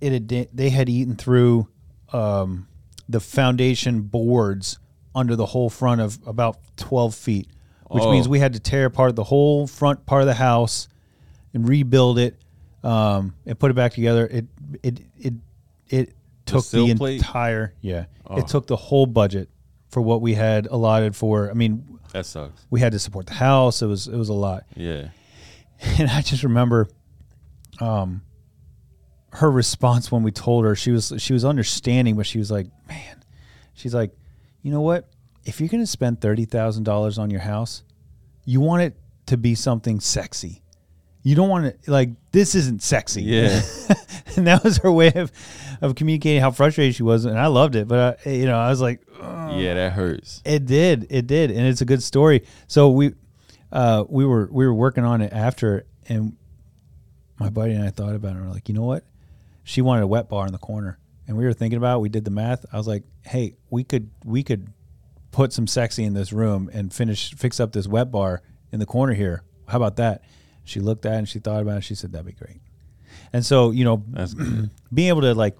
it 0.00 0.12
had 0.12 0.48
they 0.52 0.70
had 0.70 0.88
eaten 0.88 1.14
through 1.16 1.68
um, 2.12 2.66
the 3.08 3.20
foundation 3.20 4.02
boards 4.02 4.78
under 5.14 5.36
the 5.36 5.46
whole 5.46 5.70
front 5.70 6.00
of 6.00 6.18
about 6.26 6.58
twelve 6.76 7.14
feet, 7.14 7.48
which 7.90 8.02
Oh. 8.04 8.10
means 8.12 8.28
we 8.28 8.38
had 8.40 8.52
to 8.54 8.60
tear 8.60 8.86
apart 8.86 9.14
the 9.16 9.24
whole 9.24 9.66
front 9.66 10.06
part 10.06 10.22
of 10.22 10.26
the 10.26 10.34
house 10.34 10.88
and 11.52 11.68
rebuild 11.68 12.18
it 12.18 12.36
um, 12.82 13.34
and 13.46 13.58
put 13.58 13.70
it 13.70 13.74
back 13.74 13.92
together. 13.92 14.26
It 14.26 14.46
it 14.82 15.00
it 15.18 15.34
it 15.88 16.14
took 16.46 16.66
the, 16.70 16.94
plate? 16.96 17.16
entire 17.16 17.74
yeah. 17.80 18.06
Oh. 18.26 18.38
It 18.38 18.48
took 18.48 18.66
the 18.66 18.76
whole 18.76 19.06
budget 19.06 19.48
for 19.90 20.00
what 20.02 20.20
we 20.20 20.34
had 20.34 20.66
allotted 20.66 21.14
for. 21.14 21.50
I 21.50 21.54
mean, 21.54 21.98
That 22.12 22.26
sucks. 22.26 22.66
we 22.70 22.80
had 22.80 22.92
to 22.92 22.98
support 22.98 23.26
the 23.26 23.34
house. 23.34 23.80
It 23.82 23.86
was 23.86 24.08
it 24.08 24.16
was 24.16 24.28
a 24.30 24.34
lot. 24.34 24.64
Yeah, 24.74 25.08
And 25.98 26.10
I 26.10 26.20
just 26.22 26.42
remember 26.42 26.88
um 27.80 28.22
her 29.34 29.50
response 29.50 30.12
when 30.12 30.22
we 30.22 30.30
told 30.30 30.64
her 30.64 30.74
she 30.76 30.90
was 30.90 31.12
she 31.18 31.32
was 31.32 31.44
understanding, 31.44 32.16
but 32.16 32.26
she 32.26 32.38
was 32.38 32.50
like, 32.50 32.66
Man, 32.88 33.22
she's 33.74 33.94
like, 33.94 34.12
you 34.62 34.70
know 34.70 34.80
what? 34.80 35.08
If 35.44 35.60
you're 35.60 35.68
gonna 35.68 35.86
spend 35.86 36.20
thirty 36.20 36.44
thousand 36.44 36.84
dollars 36.84 37.18
on 37.18 37.30
your 37.30 37.40
house, 37.40 37.82
you 38.44 38.60
want 38.60 38.82
it 38.82 38.96
to 39.26 39.36
be 39.36 39.54
something 39.54 40.00
sexy. 40.00 40.62
You 41.22 41.34
don't 41.34 41.48
want 41.48 41.82
to 41.82 41.90
like 41.90 42.10
this 42.32 42.54
isn't 42.54 42.82
sexy. 42.82 43.22
Yeah. 43.22 43.62
and 44.36 44.46
that 44.46 44.62
was 44.62 44.78
her 44.78 44.92
way 44.92 45.12
of, 45.14 45.32
of 45.80 45.94
communicating 45.94 46.40
how 46.40 46.50
frustrated 46.50 46.94
she 46.94 47.02
was, 47.02 47.24
and 47.24 47.38
I 47.38 47.46
loved 47.46 47.76
it. 47.76 47.88
But 47.88 48.20
I, 48.26 48.30
you 48.30 48.46
know, 48.46 48.58
I 48.58 48.68
was 48.68 48.80
like, 48.80 49.00
yeah. 49.20 49.74
That 49.74 49.92
hurts. 49.92 50.42
it 50.44 50.66
did. 50.66 51.06
It 51.10 51.26
did, 51.26 51.50
and 51.50 51.66
it's 51.66 51.80
a 51.80 51.84
good 51.84 52.02
story. 52.02 52.44
So 52.66 52.90
we, 52.90 53.14
uh, 53.72 54.04
we 54.08 54.24
were 54.26 54.48
we 54.52 54.66
were 54.66 54.74
working 54.74 55.04
on 55.04 55.22
it 55.22 55.32
after, 55.32 55.86
and 56.08 56.36
my 57.38 57.50
buddy 57.50 57.72
and 57.72 57.84
I 57.84 57.90
thought 57.90 58.14
about 58.14 58.32
it. 58.32 58.36
And 58.36 58.46
we're 58.46 58.52
like, 58.52 58.68
you 58.68 58.74
know 58.74 58.84
what? 58.84 59.04
She 59.64 59.82
wanted 59.82 60.02
a 60.02 60.06
wet 60.06 60.28
bar 60.28 60.46
in 60.46 60.52
the 60.52 60.58
corner, 60.58 60.98
and 61.26 61.36
we 61.36 61.44
were 61.44 61.52
thinking 61.52 61.78
about. 61.78 61.98
It. 61.98 62.02
We 62.02 62.08
did 62.10 62.24
the 62.24 62.30
math. 62.30 62.64
I 62.72 62.76
was 62.76 62.86
like, 62.86 63.02
hey, 63.22 63.56
we 63.70 63.82
could 63.82 64.10
we 64.24 64.42
could 64.42 64.68
put 65.32 65.52
some 65.52 65.66
sexy 65.66 66.04
in 66.04 66.14
this 66.14 66.32
room 66.32 66.70
and 66.72 66.92
finish 66.92 67.34
fix 67.34 67.58
up 67.58 67.72
this 67.72 67.88
wet 67.88 68.10
bar 68.10 68.42
in 68.70 68.78
the 68.78 68.86
corner 68.86 69.14
here. 69.14 69.42
How 69.66 69.78
about 69.78 69.96
that? 69.96 70.22
She 70.64 70.80
looked 70.80 71.06
at 71.06 71.14
it 71.14 71.18
and 71.18 71.28
she 71.28 71.38
thought 71.38 71.60
about 71.62 71.78
it. 71.78 71.80
She 71.82 71.94
said 71.94 72.12
that'd 72.12 72.26
be 72.26 72.32
great. 72.32 72.60
And 73.32 73.44
so 73.44 73.70
you 73.70 73.84
know, 73.84 73.96
being 74.94 75.08
able 75.08 75.22
to 75.22 75.34
like 75.34 75.56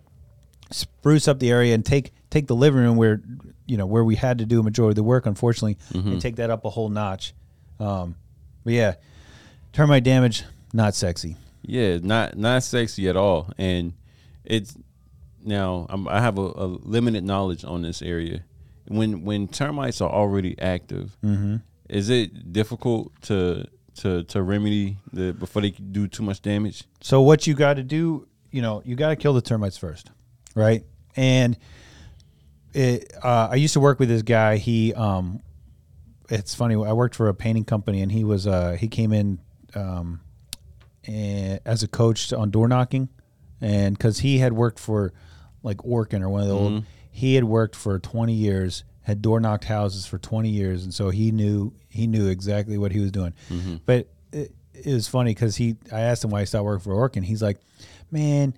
spruce 0.70 1.28
up 1.28 1.38
the 1.38 1.50
area 1.50 1.74
and 1.74 1.84
take 1.84 2.12
take 2.30 2.46
the 2.46 2.54
living 2.56 2.80
room 2.80 2.96
where 2.96 3.22
you 3.66 3.76
know 3.76 3.86
where 3.86 4.04
we 4.04 4.16
had 4.16 4.38
to 4.38 4.46
do 4.46 4.60
a 4.60 4.62
majority 4.62 4.92
of 4.92 4.96
the 4.96 5.02
work 5.02 5.26
unfortunately 5.26 5.78
and 5.92 6.20
take 6.20 6.36
that 6.36 6.50
up 6.50 6.64
a 6.64 6.70
whole 6.70 6.88
notch 6.88 7.34
um 7.80 8.14
but 8.64 8.72
yeah 8.72 8.94
termite 9.72 10.02
damage 10.04 10.42
not 10.72 10.94
sexy 10.94 11.36
Yeah, 11.66 11.98
not 12.02 12.36
not 12.36 12.62
sexy 12.62 13.08
at 13.08 13.16
all, 13.16 13.50
and 13.58 13.94
it's 14.44 14.76
now 15.42 15.86
I'm, 15.88 16.06
I 16.08 16.20
have 16.20 16.38
a, 16.38 16.42
a 16.42 16.66
limited 16.66 17.24
knowledge 17.24 17.64
on 17.64 17.82
this 17.82 18.02
area. 18.02 18.44
When 18.88 19.24
when 19.24 19.48
termites 19.48 20.00
are 20.00 20.10
already 20.10 20.58
active, 20.60 21.16
is 21.88 22.10
it 22.10 22.52
difficult 22.52 23.12
to 23.22 23.66
to 23.96 24.24
to 24.24 24.42
remedy 24.42 24.98
the 25.12 25.32
before 25.32 25.62
they 25.62 25.70
do 25.70 26.06
too 26.08 26.22
much 26.22 26.42
damage? 26.42 26.84
so 27.00 27.22
what 27.22 27.46
you 27.46 27.54
got 27.54 27.74
to 27.74 27.82
do 27.82 28.26
you 28.50 28.60
know 28.60 28.82
you 28.84 28.96
got 28.96 29.10
to 29.10 29.16
kill 29.16 29.32
the 29.32 29.40
termites 29.42 29.76
first 29.78 30.10
right 30.56 30.84
and 31.16 31.56
it, 32.72 33.12
uh, 33.22 33.48
i 33.50 33.54
used 33.54 33.72
to 33.74 33.78
work 33.80 34.00
with 34.00 34.08
this 34.08 34.22
guy 34.22 34.56
he 34.56 34.92
um 34.94 35.40
it's 36.28 36.54
funny 36.56 36.74
i 36.74 36.92
worked 36.92 37.14
for 37.14 37.28
a 37.28 37.34
painting 37.34 37.64
company 37.64 38.02
and 38.02 38.10
he 38.10 38.24
was 38.24 38.46
uh 38.48 38.72
he 38.72 38.88
came 38.88 39.12
in 39.12 39.38
um 39.76 40.20
and, 41.06 41.60
as 41.64 41.82
a 41.82 41.88
coach 41.88 42.32
on 42.32 42.50
door 42.50 42.68
knocking. 42.68 43.08
And 43.60 43.96
because 43.96 44.18
he 44.20 44.38
had 44.38 44.52
worked 44.52 44.78
for 44.78 45.12
like 45.62 45.78
Orkin 45.78 46.20
or 46.22 46.28
one 46.28 46.42
of 46.42 46.48
the 46.48 46.54
old 46.54 46.84
he 47.10 47.36
had 47.36 47.44
worked 47.44 47.76
for 47.76 47.98
20 48.00 48.32
years 48.32 48.82
had 49.02 49.22
door 49.22 49.38
knocked 49.38 49.64
houses 49.64 50.04
for 50.04 50.18
20 50.18 50.48
years 50.48 50.82
and 50.82 50.92
so 50.92 51.10
he 51.10 51.30
knew 51.30 51.72
he 51.88 52.06
knew 52.06 52.28
exactly 52.28 52.76
what 52.76 52.90
he 52.92 53.00
was 53.00 53.12
doing. 53.12 53.32
But 53.86 54.08
it, 54.32 54.52
it 54.74 54.92
was 54.92 55.06
funny 55.08 55.32
because 55.32 55.56
he 55.56 55.76
i 55.92 56.00
asked 56.00 56.24
him 56.24 56.30
why 56.30 56.40
he 56.40 56.46
stopped 56.46 56.64
working 56.64 56.82
for 56.82 56.94
Orkin. 56.94 57.24
He's 57.24 57.42
like 57.42 57.58
man 58.10 58.54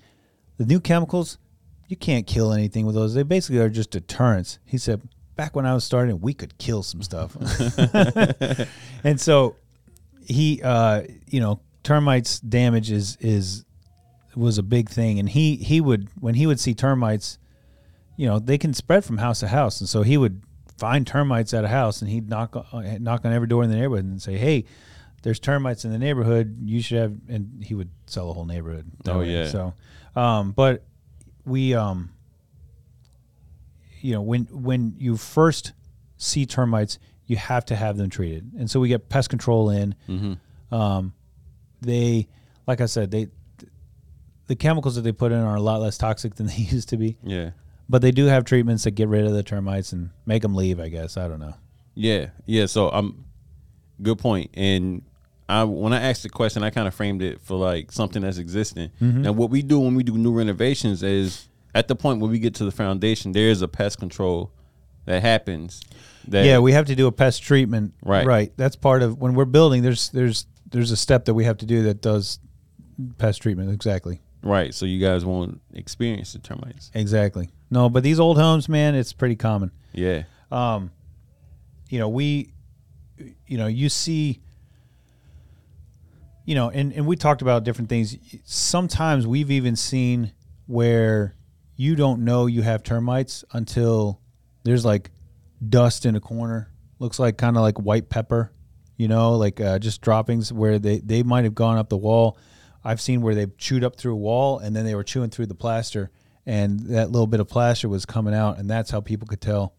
the 0.57 0.65
new 0.65 0.81
chemicals 0.81 1.39
you 1.89 1.97
can't 1.97 2.27
kill 2.27 2.53
anything 2.53 2.85
with 2.87 2.97
those. 2.97 3.15
They 3.15 3.23
basically 3.23 3.61
are 3.61 3.69
just 3.69 3.91
deterrents. 3.91 4.59
He 4.65 4.79
said 4.79 5.03
back 5.37 5.55
when 5.55 5.67
i 5.67 5.75
was 5.75 5.85
starting 5.85 6.19
we 6.23 6.33
could 6.33 6.57
kill 6.59 6.83
some 6.83 7.03
stuff. 7.03 7.37
And 9.05 9.21
so 9.21 9.57
he 10.27 10.61
uh 10.63 11.03
you 11.29 11.41
know 11.41 11.61
termites 11.87 12.41
damage 12.41 12.91
is 12.91 13.17
is 13.21 13.65
was 14.35 14.59
a 14.59 14.63
big 14.63 14.91
thing, 14.91 15.21
and 15.21 15.29
he 15.29 15.55
he 15.57 15.81
would 15.81 16.09
when 16.19 16.35
he 16.35 16.47
would 16.47 16.59
see 16.59 16.75
termites, 16.75 17.39
you 18.17 18.27
know, 18.27 18.41
they 18.41 18.59
can 18.59 18.75
spread 18.75 19.05
from 19.05 19.19
house 19.19 19.41
to 19.41 19.49
house, 19.49 19.81
and 19.81 19.89
so 19.89 20.03
he 20.03 20.19
would 20.19 20.43
find 20.79 21.07
termites 21.07 21.55
at 21.55 21.65
a 21.65 21.69
house, 21.69 22.03
and 22.03 22.11
he'd 22.11 22.29
knock 22.29 22.57
on, 22.73 23.03
knock 23.03 23.25
on 23.25 23.33
every 23.33 23.47
door 23.47 23.63
in 23.63 23.71
the 23.71 23.77
neighborhood 23.77 24.05
and 24.05 24.21
say, 24.21 24.37
"Hey, 24.37 24.65
there's 25.23 25.39
termites 25.39 25.85
in 25.85 25.93
the 25.93 25.99
neighborhood. 25.99 26.59
You 26.65 26.83
should 26.83 26.99
have," 26.99 27.17
and 27.29 27.63
he 27.65 27.75
would 27.75 27.91
sell 28.07 28.31
a 28.31 28.33
whole 28.33 28.47
neighborhood. 28.47 28.91
Oh, 29.07 29.21
way. 29.21 29.31
yeah. 29.31 29.47
So, 29.47 29.75
um, 30.17 30.51
but 30.51 30.85
we 31.45 31.73
um, 31.73 32.11
you 34.01 34.13
know, 34.13 34.23
when 34.23 34.47
when 34.51 34.97
you 34.99 35.17
first 35.17 35.73
see 36.17 36.47
termites, 36.47 36.99
you 37.27 37.37
have 37.37 37.65
to 37.67 37.77
have 37.77 37.97
them 37.97 38.11
treated, 38.11 38.51
and 38.59 38.69
so 38.69 38.81
we 38.81 38.89
get 38.89 39.09
pest 39.09 39.31
control 39.31 39.71
in. 39.71 39.95
Mm-hmm. 40.09 40.75
Um, 40.75 41.13
they, 41.81 42.29
like 42.67 42.81
I 42.81 42.87
said, 42.87 43.11
they 43.11 43.29
the 44.47 44.57
chemicals 44.57 44.95
that 44.95 45.03
they 45.03 45.13
put 45.13 45.33
in 45.33 45.39
are 45.39 45.57
a 45.57 45.61
lot 45.61 45.81
less 45.81 45.99
toxic 45.99 46.37
than 46.37 46.47
they 46.49 46.55
used 46.55 46.89
to 46.91 46.97
be, 46.97 47.17
Yeah. 47.25 47.51
but 47.89 48.01
they 48.03 48.13
do 48.13 48.27
have 48.27 48.45
treatments 48.45 48.85
that 48.85 48.93
get 48.93 49.09
rid 49.09 49.25
of 49.27 49.33
the 49.33 49.43
termites 49.43 49.93
and 49.93 50.11
make 50.25 50.43
them 50.43 50.55
leave. 50.55 50.79
I 50.81 50.89
guess 50.89 51.17
I 51.17 51.29
don't 51.29 51.41
know. 51.41 51.55
Yeah, 51.95 52.27
yeah. 52.45 52.67
So 52.67 52.89
I'm 52.91 53.25
good 54.03 54.19
point. 54.19 54.51
And 54.55 55.03
I 55.49 55.65
when 55.65 55.93
I 55.93 56.01
asked 56.01 56.23
the 56.23 56.29
question, 56.29 56.63
I 56.63 56.71
kind 56.71 56.87
of 56.87 56.95
framed 56.95 57.23
it 57.23 57.41
for 57.41 57.57
like 57.57 57.91
something 57.93 58.23
that's 58.23 58.39
existing. 58.39 58.91
Mm-hmm. 59.01 59.23
Now, 59.23 59.33
what 59.33 59.51
we 59.51 59.63
do 59.63 59.81
when 59.81 59.95
we 59.95 60.03
do 60.03 60.17
new 60.17 60.33
renovations 60.33 61.03
is 61.03 61.49
at 61.75 61.89
the 61.89 61.97
point 61.97 62.21
when 62.21 62.31
we 62.31 62.39
get 62.39 62.55
to 62.57 62.65
the 62.65 62.71
foundation, 62.73 63.33
there 63.33 63.49
is 63.49 63.63
a 63.63 63.69
pest 63.69 63.99
control 63.99 64.51
that 65.07 65.23
happens. 65.23 65.83
That, 66.29 66.45
yeah, 66.45 66.59
we 66.59 66.73
have 66.73 66.87
to 66.87 66.97
do 66.97 67.07
a 67.07 67.13
pest 67.13 67.43
treatment. 67.43 67.95
Right. 68.03 68.27
right. 68.27 68.53
That's 68.57 68.75
part 68.77 69.03
of 69.03 69.19
when 69.21 69.35
we're 69.35 69.45
building. 69.45 69.83
There's 69.83 70.09
there's 70.11 70.47
there's 70.71 70.91
a 70.91 70.97
step 70.97 71.25
that 71.27 71.35
we 71.35 71.45
have 71.45 71.59
to 71.59 71.67
do 71.67 71.85
that 71.85 72.01
does 72.01 72.39
pest 73.19 73.43
treatment. 73.43 73.71
Exactly. 73.71 74.21
right. 74.43 74.75
So 74.75 74.87
you 74.87 75.01
guys 75.01 75.25
won't 75.25 75.61
experience 75.75 76.33
the 76.33 76.39
termites. 76.39 76.91
Exactly. 76.95 77.51
No, 77.71 77.89
but 77.89 78.03
these 78.03 78.21
old 78.21 78.39
homes, 78.39 78.69
man, 78.69 78.95
it's 78.95 79.13
pretty 79.13 79.37
common. 79.37 79.71
Yeah. 79.93 80.25
um, 80.53 80.91
you 81.89 81.99
know, 81.99 82.09
we, 82.09 82.53
you 83.47 83.59
know, 83.59 83.67
you 83.67 83.89
see, 83.89 84.41
you 86.45 86.55
know, 86.55 86.71
and, 86.71 86.93
and 86.93 87.07
we 87.07 87.17
talked 87.17 87.43
about 87.43 87.65
different 87.65 87.89
things. 87.89 88.17
Sometimes 88.45 89.27
we've 89.27 89.51
even 89.51 89.77
seen 89.77 90.33
where 90.67 91.35
you 91.77 91.95
don't 91.97 92.25
know 92.25 92.47
you 92.47 92.63
have 92.63 92.83
termites 92.83 93.45
until 93.53 94.21
there's 94.65 94.85
like 94.85 95.11
dust 95.69 96.07
in 96.07 96.17
a 96.17 96.21
corner. 96.21 96.71
Looks 96.99 97.19
like 97.19 97.37
kind 97.37 97.57
of 97.57 97.63
like 97.63 97.79
white 97.79 98.09
pepper, 98.09 98.53
you 98.97 99.09
know, 99.09 99.35
like 99.37 99.61
uh, 99.61 99.79
just 99.79 100.01
droppings 100.01 100.53
where 100.53 100.79
they, 100.79 100.99
they 100.99 101.23
might 101.23 101.45
have 101.45 101.55
gone 101.55 101.79
up 101.79 101.89
the 101.89 101.97
wall. 101.97 102.39
I've 102.85 103.01
seen 103.01 103.21
where 103.21 103.35
they 103.35 103.47
chewed 103.59 103.85
up 103.85 103.97
through 103.97 104.13
a 104.15 104.17
wall 104.17 104.59
and 104.59 104.75
then 104.75 104.85
they 104.85 104.95
were 104.95 105.05
chewing 105.05 105.31
through 105.31 105.47
the 105.47 105.55
plaster 105.55 106.11
and 106.47 106.79
that 106.91 107.11
little 107.11 107.27
bit 107.27 107.41
of 107.41 107.49
plaster 107.49 107.89
was 107.89 108.07
coming 108.07 108.33
out 108.35 108.59
and 108.59 108.71
that's 108.71 108.91
how 108.91 109.01
people 109.01 109.27
could 109.27 109.41
tell. 109.41 109.75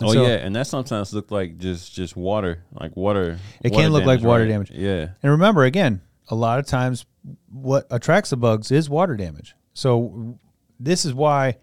And 0.00 0.08
Oh 0.08 0.12
so- 0.12 0.22
yeah, 0.26 0.34
and 0.34 0.54
that 0.56 0.66
sometimes 0.66 1.12
look 1.12 1.30
like 1.30 1.58
just 1.58 1.94
just 1.94 2.16
water, 2.16 2.64
like 2.72 2.96
water. 2.96 3.38
It 3.62 3.72
water 3.72 3.84
can 3.84 3.92
look 3.92 4.04
like 4.04 4.22
water 4.22 4.42
right? 4.42 4.48
damage. 4.48 4.70
Yeah. 4.70 5.08
And 5.22 5.32
remember, 5.32 5.64
again, 5.64 6.00
a 6.28 6.34
lot 6.34 6.58
of 6.58 6.66
times 6.66 7.04
what 7.50 7.86
attracts 7.90 8.30
the 8.30 8.36
bugs 8.36 8.70
is 8.70 8.88
water 8.90 9.16
damage. 9.16 9.54
So 9.74 10.38
this 10.80 11.04
is 11.04 11.14
why 11.14 11.56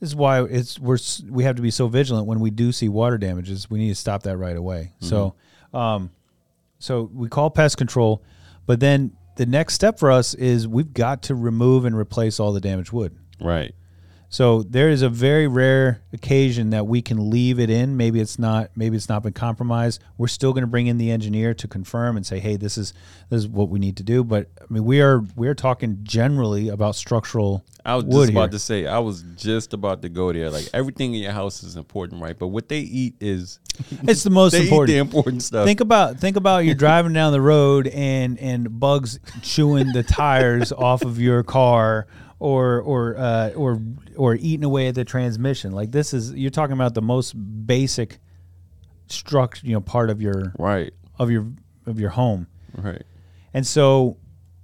this 0.00 0.10
is 0.10 0.16
why 0.16 0.42
it's 0.44 0.78
we're 0.78 0.98
we 1.30 1.44
have 1.44 1.56
to 1.56 1.62
be 1.62 1.70
so 1.70 1.88
vigilant 1.88 2.26
when 2.26 2.40
we 2.40 2.50
do 2.50 2.72
see 2.72 2.88
water 2.88 3.16
damages. 3.18 3.70
We 3.70 3.78
need 3.78 3.88
to 3.88 3.94
stop 3.94 4.22
that 4.24 4.36
right 4.36 4.56
away. 4.56 4.92
So, 5.00 5.34
um, 5.72 6.10
so 6.84 7.10
we 7.14 7.28
call 7.28 7.48
pest 7.48 7.78
control, 7.78 8.22
but 8.66 8.78
then 8.78 9.16
the 9.36 9.46
next 9.46 9.74
step 9.74 9.98
for 9.98 10.10
us 10.10 10.34
is 10.34 10.68
we've 10.68 10.92
got 10.92 11.22
to 11.22 11.34
remove 11.34 11.86
and 11.86 11.96
replace 11.96 12.38
all 12.38 12.52
the 12.52 12.60
damaged 12.60 12.92
wood. 12.92 13.16
Right. 13.40 13.74
So 14.28 14.62
there 14.62 14.88
is 14.88 15.02
a 15.02 15.08
very 15.08 15.46
rare 15.46 16.02
occasion 16.12 16.70
that 16.70 16.86
we 16.86 17.02
can 17.02 17.30
leave 17.30 17.60
it 17.60 17.70
in. 17.70 17.96
Maybe 17.96 18.20
it's 18.20 18.38
not. 18.38 18.70
Maybe 18.74 18.96
it's 18.96 19.08
not 19.08 19.22
been 19.22 19.32
compromised. 19.32 20.02
We're 20.18 20.26
still 20.26 20.52
going 20.52 20.62
to 20.62 20.68
bring 20.68 20.86
in 20.86 20.98
the 20.98 21.10
engineer 21.10 21.54
to 21.54 21.68
confirm 21.68 22.16
and 22.16 22.26
say, 22.26 22.40
"Hey, 22.40 22.56
this 22.56 22.76
is 22.76 22.92
this 23.30 23.38
is 23.38 23.48
what 23.48 23.68
we 23.68 23.78
need 23.78 23.96
to 23.98 24.02
do." 24.02 24.24
But 24.24 24.48
I 24.60 24.64
mean, 24.68 24.84
we 24.84 25.00
are 25.00 25.22
we 25.36 25.48
are 25.48 25.54
talking 25.54 26.00
generally 26.02 26.68
about 26.68 26.96
structural 26.96 27.64
I 27.84 27.96
was 27.96 28.04
just 28.06 28.30
about 28.30 28.40
here. 28.40 28.48
to 28.48 28.58
say, 28.58 28.86
I 28.86 28.98
was 28.98 29.22
just 29.36 29.74
about 29.74 30.02
to 30.02 30.08
go 30.08 30.32
there. 30.32 30.50
Like 30.50 30.68
everything 30.72 31.14
in 31.14 31.22
your 31.22 31.32
house 31.32 31.62
is 31.62 31.76
important, 31.76 32.22
right? 32.22 32.38
But 32.38 32.48
what 32.48 32.68
they 32.68 32.80
eat 32.80 33.14
is 33.20 33.58
It's 34.02 34.22
the 34.22 34.30
most 34.30 34.54
important. 34.54 34.88
the 34.88 34.98
important 34.98 35.42
stuff. 35.42 35.66
Think 35.66 35.80
about 35.80 36.18
think 36.18 36.36
about 36.36 36.64
you're 36.64 36.74
driving 36.74 37.12
down 37.12 37.32
the 37.32 37.40
road 37.40 37.88
and 37.88 38.38
and 38.38 38.80
bugs 38.80 39.18
chewing 39.42 39.92
the 39.92 40.02
tires 40.02 40.72
off 40.76 41.02
of 41.02 41.20
your 41.20 41.42
car 41.42 42.06
or 42.38 42.80
or 42.80 43.16
uh, 43.16 43.50
or 43.50 43.80
or 44.16 44.34
eating 44.36 44.64
away 44.64 44.88
at 44.88 44.94
the 44.94 45.04
transmission. 45.04 45.72
Like 45.72 45.92
this 45.92 46.12
is 46.14 46.32
you're 46.34 46.50
talking 46.50 46.74
about 46.74 46.94
the 46.94 47.02
most 47.02 47.32
basic 47.66 48.18
structure, 49.06 49.66
you 49.66 49.72
know, 49.74 49.80
part 49.80 50.10
of 50.10 50.20
your 50.20 50.52
right, 50.58 50.92
of 51.18 51.30
your 51.30 51.46
of 51.86 52.00
your 52.00 52.10
home. 52.10 52.46
right. 52.76 53.02
And 53.52 53.66
so 53.66 54.16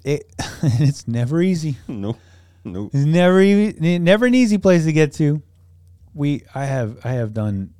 it 0.04 0.32
it's 0.62 1.06
never 1.06 1.40
easy. 1.42 1.76
No, 1.88 2.16
no. 2.64 2.86
It's 2.92 3.04
never 3.04 3.40
e- 3.40 3.98
never 3.98 4.26
an 4.26 4.34
easy 4.34 4.58
place 4.58 4.84
to 4.84 4.92
get 4.92 5.12
to. 5.14 5.42
We 6.14 6.42
I 6.54 6.64
have 6.64 6.98
I 7.04 7.12
have 7.12 7.32
done 7.32 7.74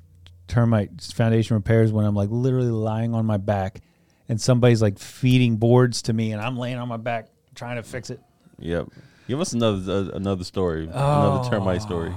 termite 0.47 1.01
foundation 1.13 1.55
repairs 1.55 1.91
when 1.91 2.05
I'm 2.05 2.15
like 2.15 2.29
literally 2.29 2.71
lying 2.71 3.13
on 3.13 3.25
my 3.25 3.37
back 3.37 3.81
and 4.27 4.39
somebody's 4.39 4.81
like 4.81 4.99
feeding 4.99 5.57
boards 5.57 6.01
to 6.03 6.13
me 6.13 6.31
and 6.33 6.41
I'm 6.41 6.57
laying 6.57 6.77
on 6.77 6.87
my 6.87 6.97
back 6.97 7.29
trying 7.55 7.77
to 7.77 7.83
fix 7.83 8.09
it. 8.09 8.19
Yep. 8.59 8.89
Give 9.31 9.39
us 9.39 9.53
another 9.53 9.93
uh, 9.93 10.17
another 10.17 10.43
story, 10.43 10.89
another 10.91 11.49
termite 11.49 11.81
story. 11.81 12.13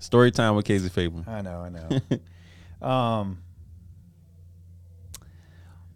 Story 0.00 0.30
time 0.30 0.54
with 0.54 0.66
Casey 0.66 0.90
Fable. 0.90 1.24
I 1.26 1.40
know, 1.40 1.60
I 1.62 1.70
know. 1.70 2.86
um 2.86 3.38